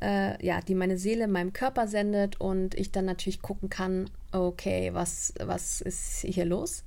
[0.00, 4.90] äh, ja, die meine Seele meinem Körper sendet und ich dann natürlich gucken kann, okay,
[4.92, 6.84] was, was ist hier los?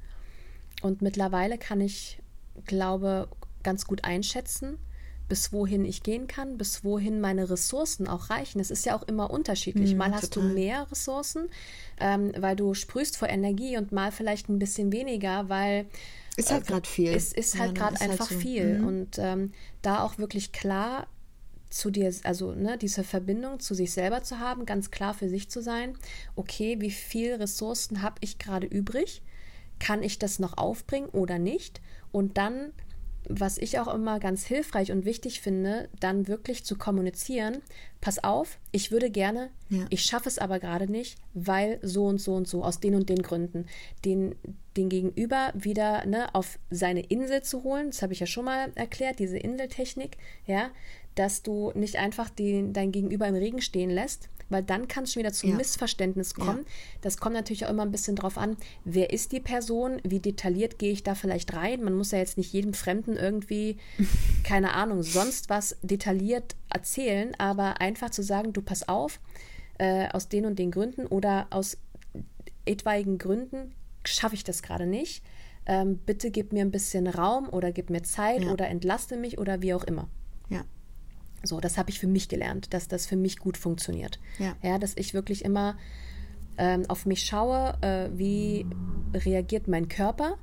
[0.81, 2.21] Und mittlerweile kann ich,
[2.65, 3.27] glaube,
[3.63, 4.77] ganz gut einschätzen,
[5.27, 8.59] bis wohin ich gehen kann, bis wohin meine Ressourcen auch reichen.
[8.59, 9.93] Es ist ja auch immer unterschiedlich.
[9.93, 10.49] Mm, mal hast total.
[10.49, 11.49] du mehr Ressourcen,
[11.99, 15.85] ähm, weil du sprühst vor Energie und mal vielleicht ein bisschen weniger, weil
[16.35, 17.13] ist halt äh, gerade viel.
[17.13, 18.47] Es ist halt ja, gerade halt einfach halt so.
[18.47, 18.79] viel.
[18.79, 18.87] Mhm.
[18.87, 21.07] Und ähm, da auch wirklich klar
[21.69, 25.51] zu dir, also ne, diese Verbindung zu sich selber zu haben, ganz klar für sich
[25.51, 25.95] zu sein,
[26.35, 29.21] okay, wie viel Ressourcen habe ich gerade übrig?
[29.79, 31.81] Kann ich das noch aufbringen oder nicht?
[32.11, 32.71] Und dann,
[33.27, 37.59] was ich auch immer ganz hilfreich und wichtig finde, dann wirklich zu kommunizieren,
[38.01, 39.85] pass auf, ich würde gerne, ja.
[39.89, 43.09] ich schaffe es aber gerade nicht, weil so und so und so, aus den und
[43.09, 43.65] den Gründen,
[44.05, 44.35] den,
[44.77, 48.71] den Gegenüber wieder ne, auf seine Insel zu holen, das habe ich ja schon mal
[48.75, 50.71] erklärt, diese Inseltechnik, ja,
[51.15, 55.13] dass du nicht einfach die, dein Gegenüber im Regen stehen lässt, weil dann kann es
[55.13, 55.55] schon wieder zum ja.
[55.55, 56.59] Missverständnis kommen.
[56.59, 56.71] Ja.
[57.01, 60.79] Das kommt natürlich auch immer ein bisschen drauf an, wer ist die Person, wie detailliert
[60.79, 61.83] gehe ich da vielleicht rein.
[61.83, 63.77] Man muss ja jetzt nicht jedem Fremden irgendwie,
[64.43, 69.19] keine Ahnung, sonst was detailliert erzählen, aber einfach zu sagen, du pass auf,
[69.77, 71.77] äh, aus den und den Gründen oder aus
[72.65, 73.73] etwaigen Gründen
[74.05, 75.23] schaffe ich das gerade nicht.
[75.65, 78.51] Ähm, bitte gib mir ein bisschen Raum oder gib mir Zeit ja.
[78.51, 80.07] oder entlaste mich oder wie auch immer.
[80.49, 80.63] Ja.
[81.43, 84.19] So, das habe ich für mich gelernt, dass das für mich gut funktioniert.
[84.39, 85.77] Ja, ja dass ich wirklich immer
[86.57, 88.65] ähm, auf mich schaue, äh, wie
[89.13, 90.37] reagiert mein Körper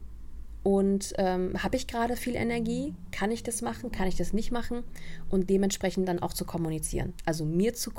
[0.67, 2.93] und ähm, habe ich gerade viel Energie?
[3.13, 3.93] Kann ich das machen?
[3.93, 4.83] Kann ich das nicht machen?
[5.31, 7.13] Und dementsprechend dann auch zu kommunizieren.
[7.25, 7.93] Also mir zu,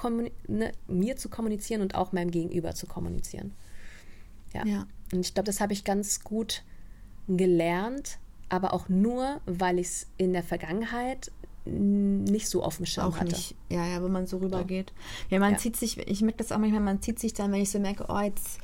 [0.49, 3.53] ne, mir zu kommunizieren und auch meinem Gegenüber zu kommunizieren.
[4.53, 4.65] Ja.
[4.65, 4.87] ja.
[5.13, 6.63] Und ich glaube, das habe ich ganz gut
[7.29, 11.31] gelernt, aber auch nur, weil ich es in der Vergangenheit
[11.67, 13.31] nicht so auf dem Schirm auch hatte.
[13.31, 13.55] Nicht.
[13.69, 14.93] Ja, ja, wenn man so rübergeht.
[15.29, 15.57] Ja, man ja.
[15.57, 18.05] zieht sich, ich merke das auch manchmal, man zieht sich dann, wenn ich so merke,
[18.09, 18.59] oh, jetzt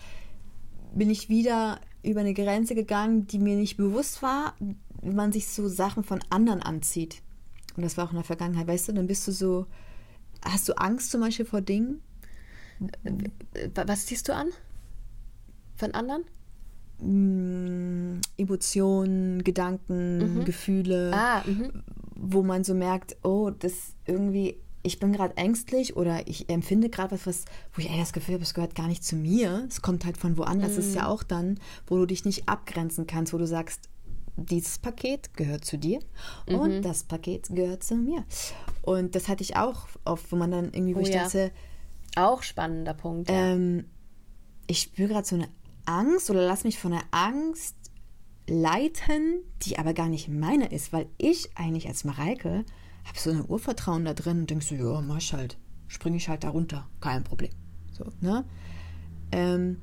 [0.94, 4.56] bin ich wieder über eine Grenze gegangen, die mir nicht bewusst war,
[5.02, 7.22] wenn man sich so Sachen von anderen anzieht.
[7.76, 9.66] Und das war auch in der Vergangenheit, weißt du, dann bist du so,
[10.44, 12.02] hast du Angst zum Beispiel vor Dingen?
[13.74, 14.50] Was ziehst du an?
[15.76, 16.24] Von anderen?
[17.00, 20.46] Mm, Emotionen, Gedanken, mhm.
[20.46, 21.84] Gefühle, ah, mhm.
[22.24, 27.12] Wo man so merkt, oh, das irgendwie, ich bin gerade ängstlich oder ich empfinde gerade
[27.12, 29.66] was, was, wo ich ey, das Gefühl habe, es gehört gar nicht zu mir.
[29.68, 30.72] Es kommt halt von woanders.
[30.72, 30.76] Mhm.
[30.78, 33.90] Das ist ja auch dann, wo du dich nicht abgrenzen kannst, wo du sagst,
[34.36, 36.00] dieses Paket gehört zu dir
[36.48, 36.56] mhm.
[36.56, 38.24] und das Paket gehört zu mir.
[38.82, 41.24] Und das hatte ich auch oft, wo man dann irgendwie, wo oh, ich ja.
[41.24, 41.52] dachte,
[42.16, 43.30] auch spannender Punkt.
[43.30, 43.54] Ja.
[43.54, 43.86] Ähm,
[44.68, 45.50] ich spüre gerade so eine
[45.86, 47.76] Angst oder lass mich von einer Angst
[48.48, 52.66] leiten, die aber gar nicht meine ist, weil ich eigentlich als Mareike
[53.06, 56.30] habe so ein Urvertrauen da drin und denkst so, ja, mach ich halt, springe ich
[56.30, 57.52] halt da runter, kein Problem.
[57.92, 58.46] So, ne?
[59.32, 59.80] Ähm,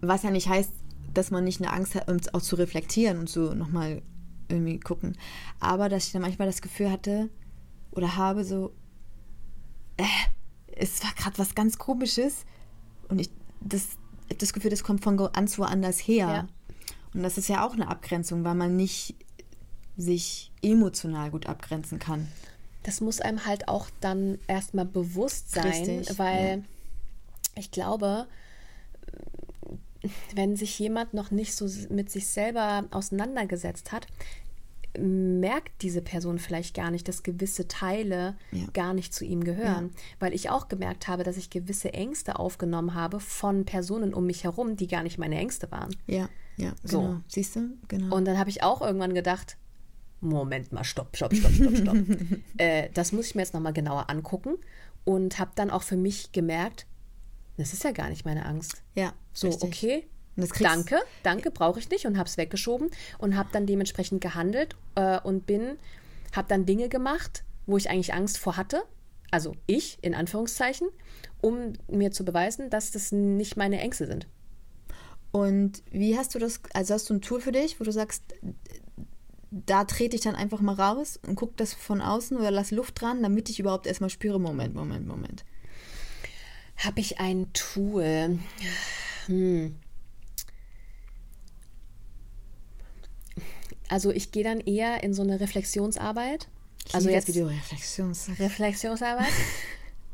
[0.00, 0.72] was ja nicht heißt,
[1.12, 4.02] dass man nicht eine Angst hat, um auch zu reflektieren und so nochmal
[4.48, 5.16] irgendwie gucken.
[5.60, 7.30] Aber dass ich dann manchmal das Gefühl hatte
[7.92, 8.72] oder habe so,
[9.96, 10.04] äh,
[10.76, 12.44] es war gerade was ganz Komisches
[13.08, 13.90] und ich, das,
[14.38, 16.28] das Gefühl, das kommt von ganz woanders her.
[16.28, 16.48] Ja.
[17.14, 19.14] Und das ist ja auch eine Abgrenzung, weil man nicht
[19.96, 22.28] sich emotional gut abgrenzen kann.
[22.82, 26.62] Das muss einem halt auch dann erstmal bewusst sein, Richtig, weil ja.
[27.54, 28.26] ich glaube,
[30.34, 34.06] wenn sich jemand noch nicht so mit sich selber auseinandergesetzt hat,
[34.98, 38.66] merkt diese Person vielleicht gar nicht, dass gewisse Teile ja.
[38.72, 39.90] gar nicht zu ihm gehören.
[39.92, 40.00] Ja.
[40.20, 44.44] Weil ich auch gemerkt habe, dass ich gewisse Ängste aufgenommen habe von Personen um mich
[44.44, 45.94] herum, die gar nicht meine Ängste waren.
[46.06, 47.00] Ja, ja, so.
[47.00, 47.20] genau.
[47.26, 47.70] Siehst du?
[47.88, 48.14] Genau.
[48.14, 49.56] Und dann habe ich auch irgendwann gedacht,
[50.20, 51.96] Moment mal, stopp, stopp, stopp, stopp, stopp.
[52.58, 54.56] äh, das muss ich mir jetzt nochmal genauer angucken
[55.04, 56.86] und habe dann auch für mich gemerkt,
[57.56, 58.82] das ist ja gar nicht meine Angst.
[58.94, 59.12] Ja.
[59.32, 59.68] So, richtig.
[59.68, 60.06] okay.
[60.68, 65.20] Danke, danke, brauche ich nicht und habe es weggeschoben und habe dann dementsprechend gehandelt äh,
[65.20, 65.78] und bin,
[66.34, 68.82] habe dann Dinge gemacht, wo ich eigentlich Angst vor hatte,
[69.30, 70.88] also ich in Anführungszeichen,
[71.40, 74.26] um mir zu beweisen, dass das nicht meine Ängste sind.
[75.30, 78.22] Und wie hast du das, also hast du ein Tool für dich, wo du sagst,
[79.50, 83.00] da trete ich dann einfach mal raus und guck das von außen oder lass Luft
[83.00, 85.44] dran, damit ich überhaupt erstmal spüre, Moment, Moment, Moment.
[86.76, 88.38] Habe ich ein Tool?
[89.26, 89.76] Hm.
[93.88, 96.48] Also ich gehe dann eher in so eine Reflexionsarbeit.
[96.92, 98.30] Also jetzt Videoreflexions.
[98.38, 99.26] Reflexionsarbeit.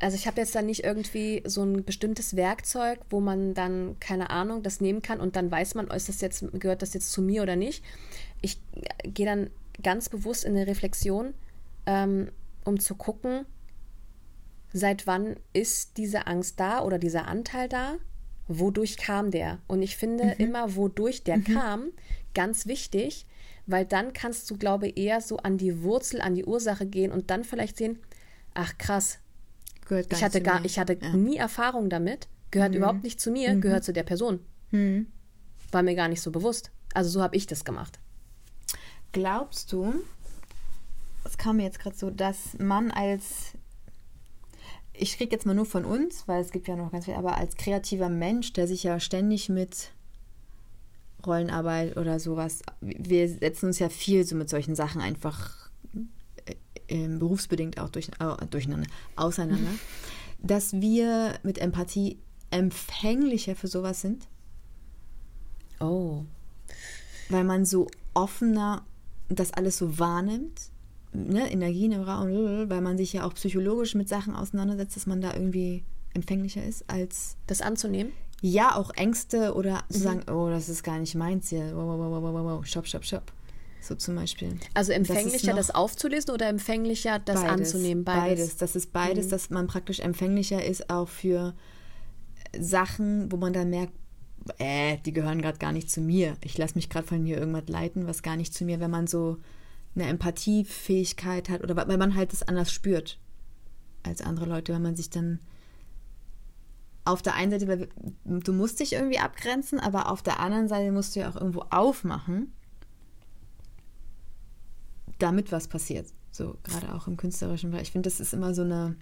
[0.01, 4.31] Also ich habe jetzt dann nicht irgendwie so ein bestimmtes Werkzeug, wo man dann, keine
[4.31, 7.21] Ahnung, das nehmen kann und dann weiß man, ist das jetzt, gehört das jetzt zu
[7.21, 7.83] mir oder nicht.
[8.41, 8.59] Ich
[9.03, 9.51] gehe dann
[9.83, 11.35] ganz bewusst in eine Reflexion,
[11.85, 12.31] ähm,
[12.65, 13.45] um zu gucken,
[14.73, 17.97] seit wann ist diese Angst da oder dieser Anteil da?
[18.47, 19.59] Wodurch kam der?
[19.67, 21.91] Und ich finde immer, wodurch der kam,
[22.33, 23.27] ganz wichtig,
[23.71, 27.11] weil dann kannst du, glaube ich, eher so an die Wurzel, an die Ursache gehen
[27.11, 27.99] und dann vielleicht sehen,
[28.53, 29.19] ach krass,
[29.87, 30.65] Gehört ich hatte gar, mir.
[30.65, 31.09] ich hatte Ja.
[31.09, 31.23] Mhm.
[31.23, 34.39] nie Erfahrung damit, gehört überhaupt nicht zu mir, gehört zu der Person.
[35.71, 36.71] War mir gar nicht so bewusst.
[36.93, 37.99] Also so habe ich das gemacht.
[39.13, 39.93] Glaubst du,
[41.25, 43.53] es kam mir jetzt gerade so, dass man als,
[44.93, 47.37] ich krieg jetzt mal nur von uns, weil es gibt ja noch ganz viel, aber
[47.37, 49.91] als kreativer Mensch, der sich ja ständig mit
[51.25, 55.69] Rollenarbeit oder sowas, wir setzen uns ja viel so mit solchen Sachen einfach
[56.45, 56.55] äh,
[56.87, 59.71] ähm, berufsbedingt auch durch, äh, durcheinander, auseinander,
[60.41, 62.17] dass wir mit Empathie
[62.49, 64.27] empfänglicher für sowas sind,
[65.79, 66.25] Oh.
[67.29, 68.85] weil man so offener
[69.29, 70.69] das alles so wahrnimmt,
[71.13, 72.29] ne, Energien im Raum,
[72.69, 76.89] weil man sich ja auch psychologisch mit Sachen auseinandersetzt, dass man da irgendwie empfänglicher ist
[76.89, 78.11] als Das anzunehmen?
[78.41, 79.93] Ja auch Ängste oder Mhm.
[79.93, 82.65] zu sagen, oh, das ist gar nicht meins hier, wow, wow, wow, wow, wow, wow,
[82.65, 83.31] stopp, stopp, stopp.
[83.83, 84.57] So zum Beispiel.
[84.75, 88.03] Also Das empfänglicher, noch- das, aufzulesen oder empfänglicher, das anzunehmen?
[88.03, 88.23] Beides.
[88.39, 88.57] Beides.
[88.57, 91.55] Das ist beides, dass man praktisch empfänglicher ist auch für
[92.59, 93.93] Sachen, wo man dann merkt,
[94.57, 96.35] äh, die gehören gerade gar nicht zu mir.
[96.43, 99.07] Ich lasse mich gerade von hier irgendwas leiten, was gar nicht zu mir, wenn man
[99.07, 99.37] so
[99.95, 103.17] eine Empathiefähigkeit hat oder weil man halt das anders spürt
[104.03, 105.39] als andere Leute, wenn man sich dann
[107.05, 107.89] auf der einen Seite, weil
[108.25, 111.65] du musst dich irgendwie abgrenzen, aber auf der anderen Seite musst du ja auch irgendwo
[111.69, 112.53] aufmachen,
[115.19, 116.07] damit was passiert.
[116.31, 117.83] So, gerade auch im künstlerischen Bereich.
[117.87, 118.95] Ich finde, das ist immer so eine,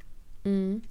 [0.46, 0.82] Mhm.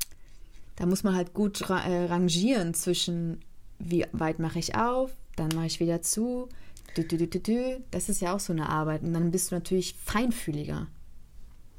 [0.77, 3.41] da muss man halt gut ra äh, rangieren zwischen,
[3.79, 6.49] wie weit mache ich auf, dann mache ich wieder zu.
[6.97, 7.79] Dü, dü, dü.
[7.91, 9.03] Das ist ja auch so eine Arbeit.
[9.03, 10.89] Und dann bist du natürlich feinfühliger.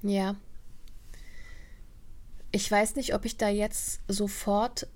[0.02, 0.36] Ja.
[2.52, 4.88] Ich weiß nicht, ob ich da jetzt sofort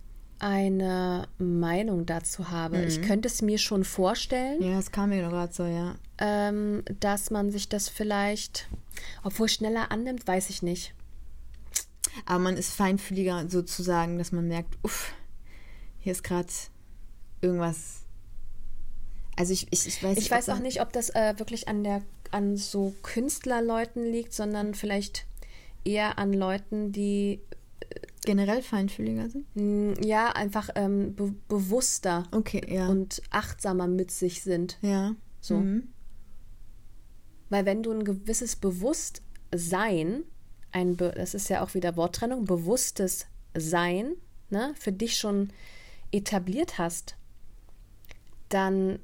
[0.43, 2.83] eine Meinung dazu habe.
[2.83, 5.95] Ich könnte es mir schon vorstellen, Ja, das kam mir gerade so, ja.
[6.17, 8.67] ähm, dass man sich das vielleicht,
[9.23, 10.93] obwohl schneller annimmt, weiß ich nicht.
[12.25, 15.13] Aber man ist feinfühliger sozusagen, dass man merkt, uff,
[15.99, 16.49] hier ist gerade
[17.39, 18.01] irgendwas.
[19.37, 22.01] Also ich, ich, ich weiß Ich weiß auch nicht, ob das äh, wirklich an der
[22.31, 25.25] an so Künstlerleuten liegt, sondern vielleicht
[25.85, 27.39] eher an Leuten, die
[28.25, 29.45] generell feinfühliger sind.
[29.55, 32.87] mh, ja einfach ähm, be bewusster Okay, ja.
[32.87, 34.77] und achtsamer mit sich sind.
[34.81, 35.15] ja.
[35.41, 35.57] So.
[35.57, 35.89] Mhm.
[37.49, 40.23] Weil wenn du ein gewisses Bewusstsein,
[40.71, 44.13] ein Be das ist ja auch wieder Worttrennung, bewusstes Sein,
[44.49, 45.51] ne, für dich schon
[46.11, 47.15] etabliert hast,
[48.49, 48.99] dann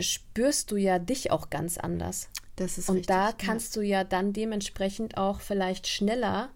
[0.00, 2.28] spürst du ja dich auch ganz anders.
[2.56, 3.08] Das ist Und richtig.
[3.14, 6.50] da kannst du ja dann dementsprechend auch vielleicht schneller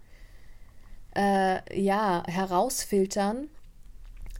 [1.16, 3.48] äh, ja, herausfiltern,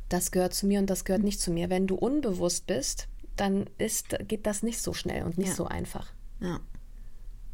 [0.09, 1.71] das gehört zu mir und das gehört nicht zu mir.
[1.71, 5.55] Wenn du unbewusst bist, dann ist, geht das nicht so schnell und nicht Ja.
[5.55, 6.12] so einfach.
[6.41, 6.61] Ja.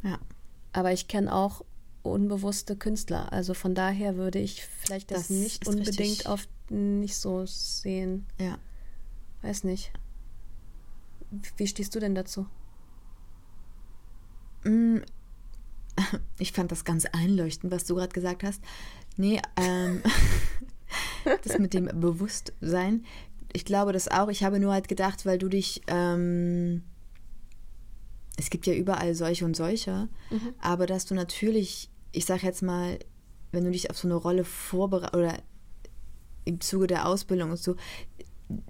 [0.03, 0.19] Ja.
[0.73, 1.65] Aber ich kenne auch
[2.03, 3.33] unbewusste Künstler.
[3.33, 6.27] Also von daher würde ich vielleicht das, Das nicht unbedingt richtig.
[6.27, 8.27] auf nicht so sehen.
[8.41, 8.59] Ja.
[9.43, 9.93] Weiß nicht.
[11.57, 12.47] Wie stehst du denn dazu?
[16.39, 18.63] Ich fand das ganz einleuchtend, was du gerade gesagt hast.
[19.17, 20.03] Nee, ähm,
[21.45, 23.05] das mit dem Bewusstsein.
[23.53, 24.29] Ich glaube das auch.
[24.29, 26.83] Ich habe nur halt gedacht, weil du dich, ähm,
[28.39, 30.09] es gibt ja überall solche und solche,
[30.59, 32.99] aber dass du natürlich, ich sag jetzt mal,
[33.53, 35.39] wenn du dich auf so eine Rolle vorbereitest oder
[36.45, 37.77] im Zuge der Ausbildung und so,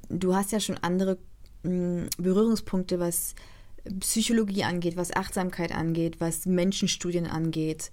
[0.08, 1.18] du hast ja schon andere
[1.62, 3.34] mh, Berührungspunkte, was
[4.00, 7.90] Psychologie angeht, was Achtsamkeit angeht, was Menschenstudien angeht,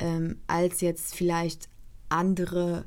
[0.00, 1.68] ähm, als jetzt vielleicht
[2.08, 2.84] andere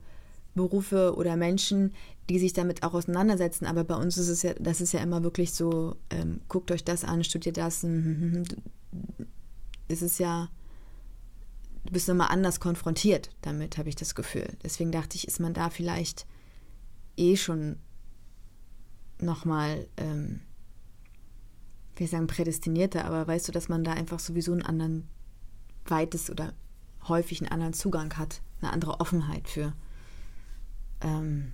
[0.55, 1.93] Berufe oder Menschen,
[2.29, 3.65] die sich damit auch auseinandersetzen.
[3.65, 6.83] Aber bei uns ist es ja, das ist ja immer wirklich so, ähm, guckt euch
[6.83, 7.85] das an, studiert das.
[9.87, 10.49] Es ist ja,
[11.85, 14.47] du bist nochmal anders konfrontiert damit, habe ich das Gefühl.
[14.63, 16.25] Deswegen dachte ich, ist man da vielleicht
[17.17, 17.77] eh schon
[19.19, 20.41] nochmal, ähm,
[22.01, 25.07] wie sagen, prädestinierter, aber weißt du, dass man da einfach sowieso einen anderen,
[25.85, 26.53] weites oder
[27.07, 29.73] häufig einen anderen Zugang hat, eine andere Offenheit für,
[31.01, 31.53] ähm,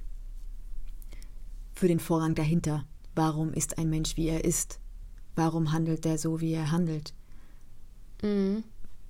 [1.74, 2.86] für den Vorrang dahinter.
[3.14, 4.80] Warum ist ein Mensch, wie er ist?
[5.36, 7.14] Warum handelt er so, wie er handelt?
[8.22, 8.64] Mhm.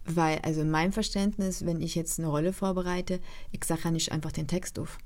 [0.05, 3.19] Weil, also in meinem Verständnis, wenn ich jetzt eine Rolle vorbereite,
[3.51, 4.97] ich sage ja nicht einfach den Text auf.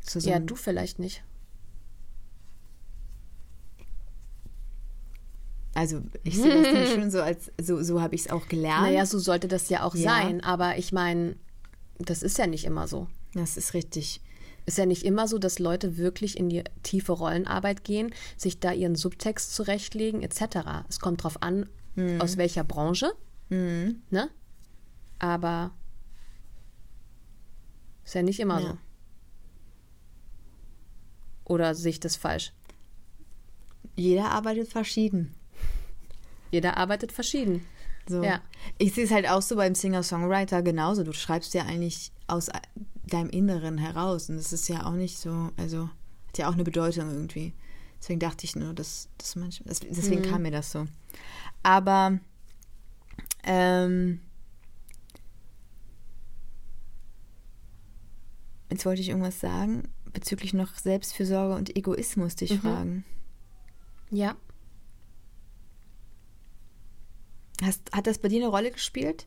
[0.00, 1.24] So, so ja, du vielleicht nicht.
[5.74, 8.82] Also ich sehe das dann schon so als, so, so habe ich es auch gelernt.
[8.82, 10.02] Naja, so sollte das ja auch ja.
[10.02, 11.36] sein, aber ich meine,
[11.98, 13.08] das ist ja nicht immer so.
[13.34, 14.20] Das ist richtig.
[14.66, 18.72] Ist ja nicht immer so, dass Leute wirklich in die tiefe Rollenarbeit gehen, sich da
[18.72, 20.86] ihren Subtext zurechtlegen, etc.
[20.88, 22.20] Es kommt drauf an, mhm.
[22.20, 23.12] aus welcher Branche.
[23.50, 24.02] Mhm.
[24.10, 24.30] Ne?
[25.18, 25.72] Aber
[28.04, 28.66] ist ja nicht immer ja.
[28.68, 28.78] so.
[31.44, 32.52] Oder sehe ich das falsch?
[33.96, 35.34] Jeder arbeitet verschieden.
[36.50, 37.64] Jeder arbeitet verschieden.
[38.08, 38.22] So.
[38.22, 38.40] Ja.
[38.78, 41.04] Ich sehe es halt auch so beim Singer-Songwriter genauso.
[41.04, 42.50] Du schreibst ja eigentlich aus
[43.06, 44.28] deinem Inneren heraus.
[44.28, 45.88] Und das ist ja auch nicht so, also
[46.28, 47.54] hat ja auch eine Bedeutung irgendwie.
[47.98, 50.30] Deswegen dachte ich nur, dass das manchmal, deswegen mhm.
[50.30, 50.86] kam mir das so.
[51.62, 52.18] Aber
[53.44, 54.20] ähm,
[58.70, 62.60] jetzt wollte ich irgendwas sagen bezüglich noch Selbstfürsorge und Egoismus dich mhm.
[62.60, 63.04] fragen.
[64.10, 64.36] Ja.
[67.64, 69.26] Hast, hat das bei dir eine Rolle gespielt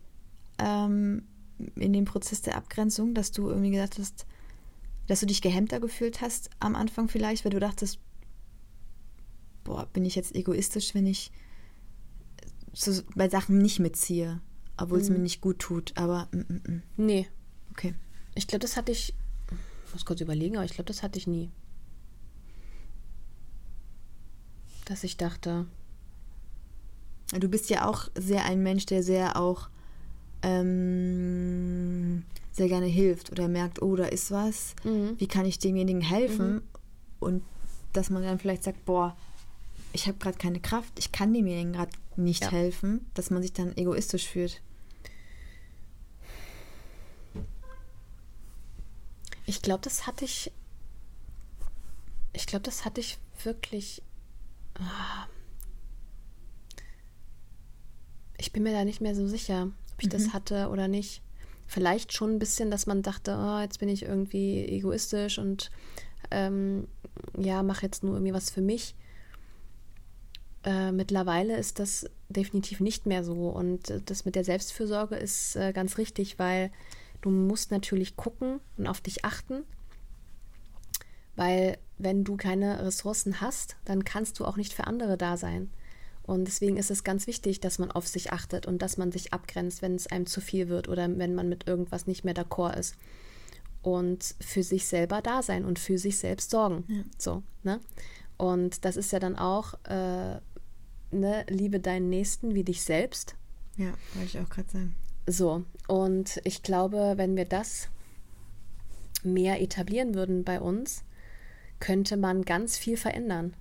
[0.60, 1.23] ähm,
[1.76, 4.26] in dem Prozess der Abgrenzung, dass du irgendwie gesagt hast,
[5.08, 8.00] dass du dich gehemmter gefühlt hast am Anfang vielleicht, weil du dachtest,
[9.63, 11.32] boah, bin ich jetzt egoistisch, wenn ich
[12.73, 14.41] so bei Sachen nicht mitziehe,
[14.78, 15.23] obwohl es mir mhm.
[15.23, 16.84] nicht gut tut, aber mm, mm, mm.
[16.97, 17.28] nee.
[17.71, 17.95] Okay.
[18.36, 19.15] Ich glaube, das hatte ich,
[19.86, 21.50] ich muss kurz überlegen, aber ich glaube, das hatte ich nie.
[24.86, 25.65] Dass ich dachte,
[27.31, 29.69] Du bist ja auch sehr ein Mensch, der sehr auch
[30.43, 35.15] ähm, sehr gerne hilft oder merkt, oh, da ist was, mhm.
[35.19, 36.55] wie kann ich demjenigen helfen?
[36.55, 36.61] Mhm.
[37.19, 37.43] Und
[37.93, 39.15] dass man dann vielleicht sagt, boah,
[39.93, 42.51] ich habe gerade keine Kraft, ich kann demjenigen gerade nicht ja.
[42.51, 44.61] helfen, dass man sich dann egoistisch fühlt.
[49.45, 50.51] Ich glaube, das hatte ich.
[52.33, 54.01] Ich glaube, das hatte ich wirklich.
[54.75, 55.27] Ah,
[58.38, 60.12] ich bin mir da nicht mehr so sicher, ob ich mhm.
[60.12, 61.21] das hatte oder nicht.
[61.65, 65.69] Vielleicht schon ein bisschen, dass man dachte, oh, jetzt bin ich irgendwie egoistisch und
[66.32, 66.88] ähm,
[67.38, 68.95] ja, mache jetzt nur irgendwie was für mich.
[70.63, 73.50] Äh, mittlerweile ist das definitiv nicht mehr so.
[73.50, 76.71] Und das mit der Selbstfürsorge ist äh, ganz richtig, weil
[77.21, 79.63] du musst natürlich gucken und auf dich achten.
[81.36, 85.69] Weil wenn du keine Ressourcen hast, dann kannst du auch nicht für andere da sein.
[86.27, 89.33] Und deswegen ist es ganz wichtig, dass man auf sich achtet und dass man sich
[89.33, 92.77] abgrenzt, wenn es einem zu viel wird oder wenn man mit irgendwas nicht mehr d'accord
[92.77, 92.95] ist.
[93.81, 96.83] Und für sich selber da sein und für sich selbst sorgen.
[96.89, 97.03] Ja.
[97.17, 97.79] So, ne?
[98.35, 100.35] Und das ist ja dann auch, äh,
[101.11, 103.35] ne, liebe deinen Nächsten wie dich selbst.
[103.77, 104.95] Ja, wollte ich auch gerade sagen.
[105.27, 107.87] So, und ich glaube, wenn wir das
[109.23, 111.03] mehr etablieren würden bei uns,
[111.79, 113.53] könnte man ganz viel verändern.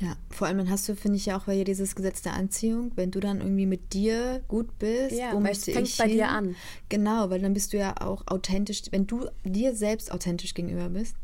[0.00, 2.32] Ja, vor allem dann hast du, finde ich ja auch bei dir dieses Gesetz der
[2.32, 6.08] Anziehung, wenn du dann irgendwie mit dir gut bist, ja, wo möchte fängt ich bei
[6.08, 6.16] hin?
[6.16, 6.56] dir an.
[6.88, 11.16] Genau, weil dann bist du ja auch authentisch, wenn du dir selbst authentisch gegenüber bist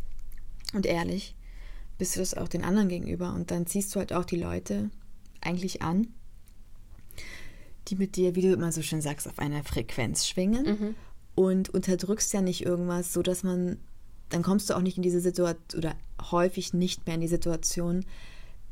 [0.75, 1.35] und ehrlich,
[1.97, 4.91] bist du das auch den anderen gegenüber und dann ziehst du halt auch die Leute
[5.41, 6.09] eigentlich an,
[7.89, 10.95] die mit dir, wie du immer so schön sagst, auf einer Frequenz schwingen mhm.
[11.35, 13.79] und unterdrückst ja nicht irgendwas, so dass man,
[14.29, 15.95] dann kommst du auch nicht in diese Situation oder
[16.31, 18.05] häufig nicht mehr in die Situation,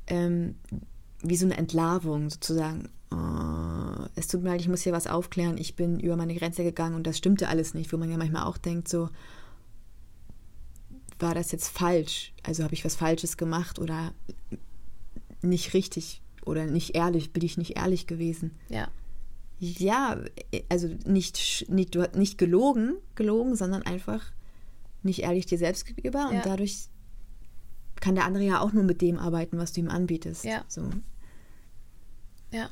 [0.07, 0.57] ähm,
[1.22, 2.88] wie so eine Entlarvung sozusagen.
[3.11, 6.64] Oh, es tut mir leid, ich muss hier was aufklären, ich bin über meine Grenze
[6.64, 9.09] gegangen und das stimmte alles nicht, wo man ja manchmal auch denkt, so,
[11.18, 12.32] war das jetzt falsch?
[12.42, 14.12] Also habe ich was Falsches gemacht oder
[15.42, 18.52] nicht richtig oder nicht ehrlich, bin ich nicht ehrlich gewesen?
[18.68, 18.88] Ja.
[19.61, 20.20] Ja,
[20.68, 24.32] also nicht, nicht, nicht gelogen, gelogen, sondern einfach
[25.02, 26.28] nicht ehrlich dir selbst gegenüber ja.
[26.30, 26.88] und dadurch
[28.05, 30.44] kann der andere ja auch nur mit dem arbeiten, was du ihm anbietest.
[30.44, 30.62] Ja.
[30.68, 30.90] So.
[32.50, 32.68] Ja.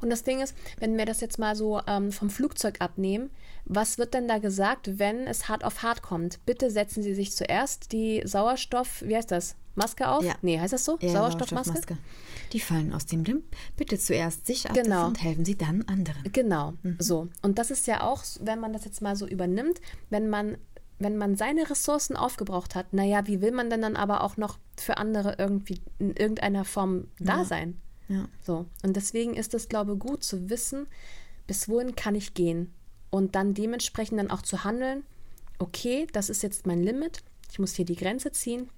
[0.00, 3.30] Und das Ding ist, wenn wir das jetzt mal so ähm, vom Flugzeug abnehmen,
[3.64, 6.44] was wird denn da gesagt, wenn es hart auf hart kommt?
[6.44, 9.56] Bitte setzen Sie sich zuerst die Sauerstoff, wie heißt das?
[9.76, 10.24] Maske auf?
[10.24, 10.34] Ja.
[10.42, 10.98] Nee, heißt das so?
[11.00, 11.72] Ja, Sauerstoffmaske?
[11.72, 11.98] Sauerstoffmaske.
[12.52, 13.44] Die fallen aus dem Limp.
[13.76, 15.06] Bitte zuerst sich ab Genau.
[15.06, 16.22] und helfen Sie dann anderen.
[16.32, 17.28] Genau, so.
[17.42, 20.58] Und das ist ja auch, wenn man das jetzt mal so übernimmt, wenn man,
[20.98, 24.58] wenn man seine Ressourcen aufgebraucht hat, naja, wie will man denn dann aber auch noch
[24.82, 27.80] für andere irgendwie in irgendeiner Form da sein?
[28.08, 28.28] Ja.
[28.42, 28.66] So.
[28.82, 30.86] Und deswegen ist es, glaube ich, gut zu wissen,
[31.46, 32.72] bis wohin kann ich gehen.
[33.10, 35.04] Und dann dementsprechend dann auch zu handeln,
[35.58, 38.68] okay, das ist jetzt mein Limit, ich muss hier die Grenze ziehen,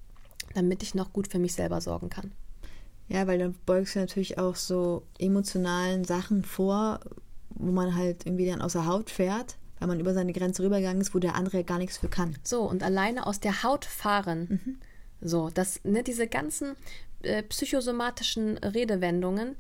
[0.55, 2.33] damit ich noch gut für mich selber sorgen kann.
[3.09, 7.01] Ja, weil dann beugst du natürlich auch so emotionalen Sachen vor,
[7.51, 11.15] wo man halt irgendwie dann außer Haut fährt, weil man über seine Grenze rübergegangen ist,
[11.15, 12.37] wo der andere gar nichts für kann.
[12.43, 14.79] So, und alleine aus der Haut fahren.
[15.23, 16.77] So, das, ne, diese ganzen
[17.23, 19.57] äh, psychosomatischen Redewendungen,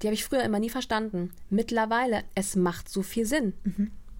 [0.00, 1.32] die habe ich früher immer nie verstanden.
[1.50, 3.52] Mittlerweile, es macht so viel Sinn.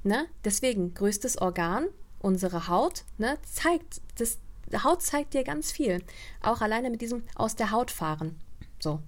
[0.03, 0.26] Ne?
[0.45, 1.86] Deswegen, größtes Organ,
[2.20, 4.38] unsere Haut, ne, zeigt, das,
[4.82, 6.03] Haut zeigt dir ganz viel.
[6.43, 8.38] Auch alleine mit diesem aus der Haut fahren.
[8.78, 9.01] So.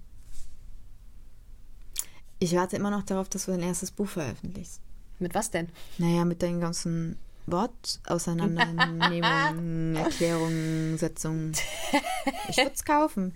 [2.38, 4.80] Ich warte immer noch darauf, dass du dein erstes Buch veröffentlichst.
[5.18, 5.68] Mit was denn?
[5.98, 11.52] Naja, mit deinen ganzen Wortauseinandernehmungen, Erklärungen, Setzungen.
[12.48, 13.34] Ich würde es kaufen.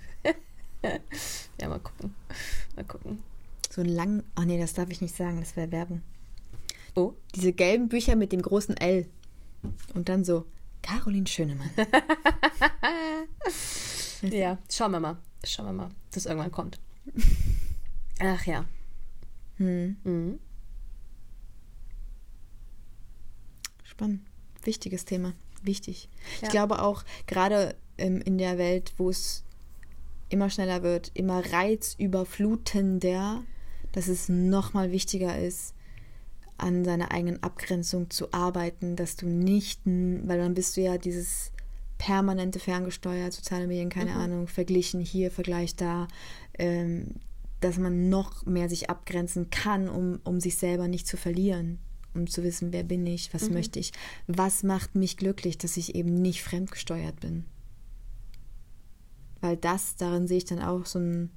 [1.61, 2.15] Ja, mal gucken.
[2.77, 3.23] Mal gucken.
[3.71, 4.23] So ein lang.
[4.35, 6.03] Ach nee, das darf ich nicht sagen, das wäre Werbung.
[6.95, 7.15] Oh.
[7.35, 9.07] Diese gelben Bücher mit dem großen L.
[9.95, 10.47] Und dann so,
[10.83, 11.71] Caroline Schönemann.
[14.23, 15.17] Ja, schauen wir mal.
[15.45, 16.79] Schauen wir mal, dass es irgendwann kommt.
[18.19, 18.65] Ach ja.
[19.59, 19.97] Hm.
[20.05, 20.39] Mhm.
[23.97, 24.21] Spannend.
[24.63, 25.33] Wichtiges Thema.
[25.63, 26.11] Wichtig.
[26.41, 26.45] Ja.
[26.45, 29.43] Ich glaube auch, gerade ähm, in der Welt, wo es
[30.29, 33.43] immer schneller wird, immer reizüberflutender,
[33.93, 35.73] dass es nochmal wichtiger ist,
[36.59, 41.53] an seiner eigenen Abgrenzung zu arbeiten, dass du nicht, weil dann bist du ja dieses
[41.97, 46.07] permanente ferngesteuert, soziale Medien, keine Ahnung, verglichen hier, Vergleich da,
[46.59, 47.15] ähm,
[47.61, 51.79] dass man noch mehr sich abgrenzen kann, um, um sich selber nicht zu verlieren,
[52.17, 53.93] um zu wissen, wer bin ich, was möchte ich,
[54.27, 57.45] was macht mich glücklich, dass ich eben nicht fremdgesteuert bin.
[59.41, 61.31] Weil das, darin sehe ich dann auch so ein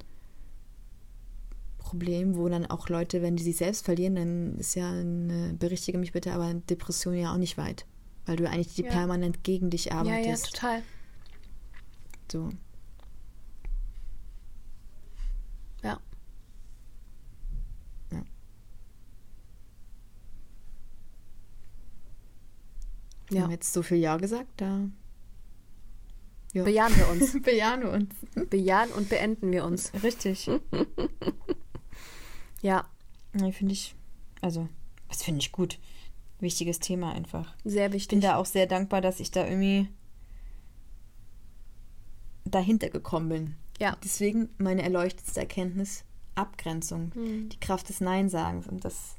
[1.78, 5.98] Problem, wo dann auch Leute, wenn die sich selbst verlieren, dann ist ja eine, berichtige
[5.98, 7.86] mich bitte, aber Depression ja auch nicht weit.
[8.26, 8.90] Weil du eigentlich die Ja.
[8.92, 10.54] permanent gegen dich Ja, ja, arbeitest.
[10.54, 10.84] total.
[12.32, 12.50] so.
[15.82, 16.00] Ja.
[18.12, 18.24] Ja.
[23.30, 23.44] Wir Ja.
[23.44, 24.88] haben jetzt so viel Ja gesagt, da
[26.54, 26.64] ja.
[26.64, 27.40] Bejahen wir uns.
[27.44, 28.10] bejahen wir uns.
[28.50, 29.92] Bejahen und beenden wir uns.
[30.04, 30.50] Richtig.
[32.62, 32.86] Ja,
[33.32, 33.96] Nee, finde ich,
[34.42, 34.68] also,
[35.08, 35.80] das finde ich gut.
[36.42, 37.56] Wichtiges Thema einfach.
[37.64, 38.22] sehr Ich bin wichtig.
[38.22, 39.88] da auch sehr dankbar, dass ich da irgendwie
[42.46, 43.56] dahinter gekommen bin.
[43.80, 43.96] Ja.
[44.04, 46.04] Deswegen meine erleuchtetste Erkenntnis,
[46.36, 47.50] Abgrenzung, Hm.
[47.50, 49.16] die Kraft des Nein-Sagens und dass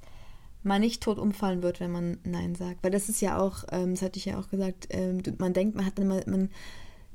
[0.62, 2.82] man nicht tot umfallen wird, wenn man Nein sagt.
[2.82, 5.76] Weil das ist ja auch, ähm, das hatte ich ja auch gesagt, ähm, man denkt,
[5.76, 6.50] man hat immer, man,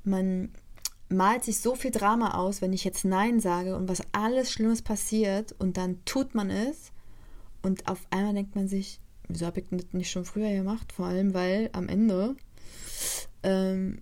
[0.04, 0.50] man
[1.10, 4.82] malt sich so viel Drama aus, wenn ich jetzt Nein sage und was alles Schlimmes
[4.82, 6.92] passiert und dann tut man es
[7.62, 10.92] und auf einmal denkt man sich, wieso habe ich das nicht schon früher gemacht?
[10.92, 12.36] Vor allem, weil am Ende
[13.44, 14.02] ähm,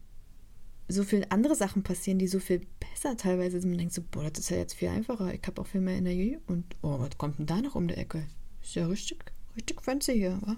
[0.88, 3.72] so viele andere Sachen passieren, die so viel besser teilweise sind.
[3.72, 5.34] Man denkt so, boah, das ist ja jetzt viel einfacher.
[5.34, 7.96] Ich habe auch viel mehr Energie und oh, was kommt denn da noch um die
[7.96, 8.26] Ecke?
[8.64, 9.24] Ist ja richtig,
[9.55, 10.55] richtig fancy hier, wa?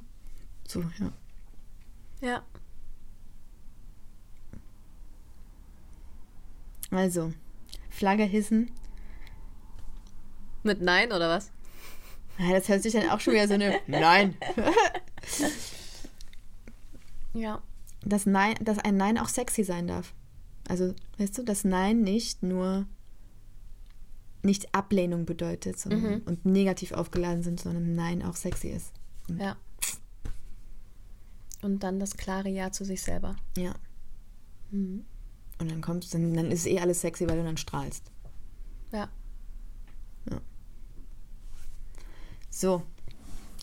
[0.68, 1.12] So, ja.
[2.22, 2.46] Ja.
[6.92, 7.34] Also,
[7.90, 8.72] Flagge hissen.
[10.64, 11.52] Mit Nein oder was?
[12.38, 14.38] Ja, das hört sich dann auch schon wieder so eine Nein.
[17.36, 17.62] Ja.
[18.02, 18.56] Dass, Nein.
[18.62, 20.14] dass ein Nein auch sexy sein darf.
[20.70, 22.86] Also, weißt du, dass Nein nicht nur
[24.46, 28.94] nicht Ablehnung bedeutet sondern, und negativ aufgeladen sind, sondern Nein auch sexy ist.
[29.28, 29.58] Und, Ja.
[31.62, 33.36] Und dann das klare Ja zu sich selber.
[33.58, 33.74] ja.
[34.72, 35.06] Mhm.
[35.60, 38.12] Und dann kommst dann, dann ist eh alles sexy, weil du dann strahlst.
[38.92, 39.10] Ja.
[42.50, 42.84] So.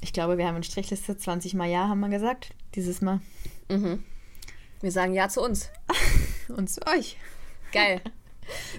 [0.01, 1.17] Ich glaube, wir haben eine Strichliste.
[1.17, 2.55] 20 Mal Ja, haben wir gesagt.
[2.75, 3.21] Dieses Mal.
[3.71, 4.03] Mhm.
[4.81, 5.71] Wir sagen Ja zu uns.
[6.49, 7.17] Und zu euch.
[7.73, 8.01] Geil.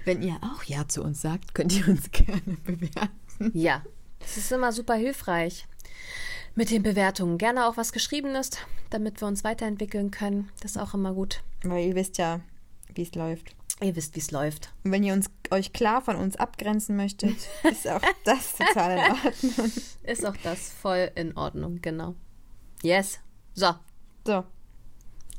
[0.06, 3.52] Wenn ihr auch Ja zu uns sagt, könnt ihr uns gerne bewerten.
[3.54, 3.84] Ja.
[4.20, 5.68] Es ist immer super hilfreich
[6.56, 7.38] mit den Bewertungen.
[7.38, 8.60] Gerne auch was geschrieben ist,
[8.90, 10.50] damit wir uns weiterentwickeln können.
[10.62, 11.44] Das ist auch immer gut.
[11.64, 12.42] Weil ihr wisst ja,
[12.94, 13.56] wie es läuft.
[13.82, 14.72] Ihr wisst, wie es läuft.
[14.84, 17.36] Und wenn ihr uns, euch klar von uns abgrenzen möchtet,
[17.70, 19.72] ist auch das total in Ordnung.
[20.04, 22.16] Ist auch das voll in Ordnung, genau.
[22.82, 23.20] Yes.
[23.56, 23.74] So,
[24.26, 24.44] So,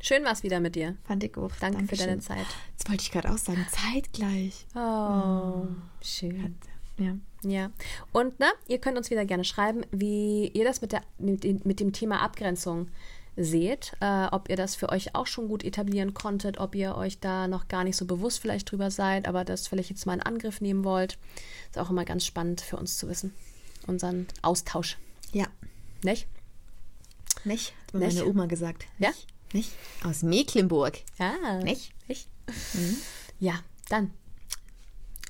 [0.07, 0.97] schön war's wieder mit dir.
[1.05, 1.51] fand ich auch.
[1.61, 2.21] Danke für deine Dankeschön.
[2.21, 2.47] Zeit.
[2.79, 3.67] Das wollte ich gerade auch sagen.
[3.71, 4.67] Zeitgleich.
[4.75, 5.67] Oh,
[6.03, 6.57] schön.
[6.99, 7.17] Ja.
[7.43, 7.71] Ja.
[8.13, 11.61] Und ne, ihr könnt uns wieder gerne schreiben, wie ihr das mit, der, mit, dem-
[11.65, 12.89] mit dem Thema Abgrenzung
[13.37, 17.19] seht, äh, ob ihr das für euch auch schon gut etablieren konntet, ob ihr euch
[17.19, 20.23] da noch gar nicht so bewusst vielleicht drüber seid, aber das vielleicht jetzt mal in
[20.23, 21.19] Angriff nehmen wollt.
[21.69, 23.35] Ist auch immer ganz spannend für uns zu wissen.
[23.89, 24.99] Unseren Austausch.
[25.33, 25.47] Ja.
[26.05, 26.29] Nicht?
[27.43, 27.75] Nicht?
[27.89, 28.19] Hat mir Nicht?
[28.19, 28.87] meine Oma gesagt.
[28.99, 29.11] Ja?
[29.55, 29.71] Nicht?
[30.03, 30.99] Aus Mecklenburg.
[31.17, 31.63] Ja.
[31.63, 31.93] Nicht?
[32.09, 32.29] Nicht?
[33.39, 34.13] Ja, dann.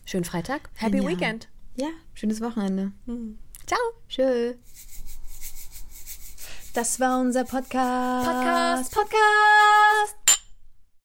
[0.06, 0.70] Schönen Freitag.
[0.76, 1.08] Happy Ja.
[1.08, 1.48] Weekend.
[1.76, 2.92] Ja, schönes Wochenende.
[3.66, 3.78] Ciao.
[4.08, 4.54] Tschö.
[6.72, 8.26] Das war unser Podcast.
[8.26, 8.94] Podcast.
[8.94, 10.16] Podcast.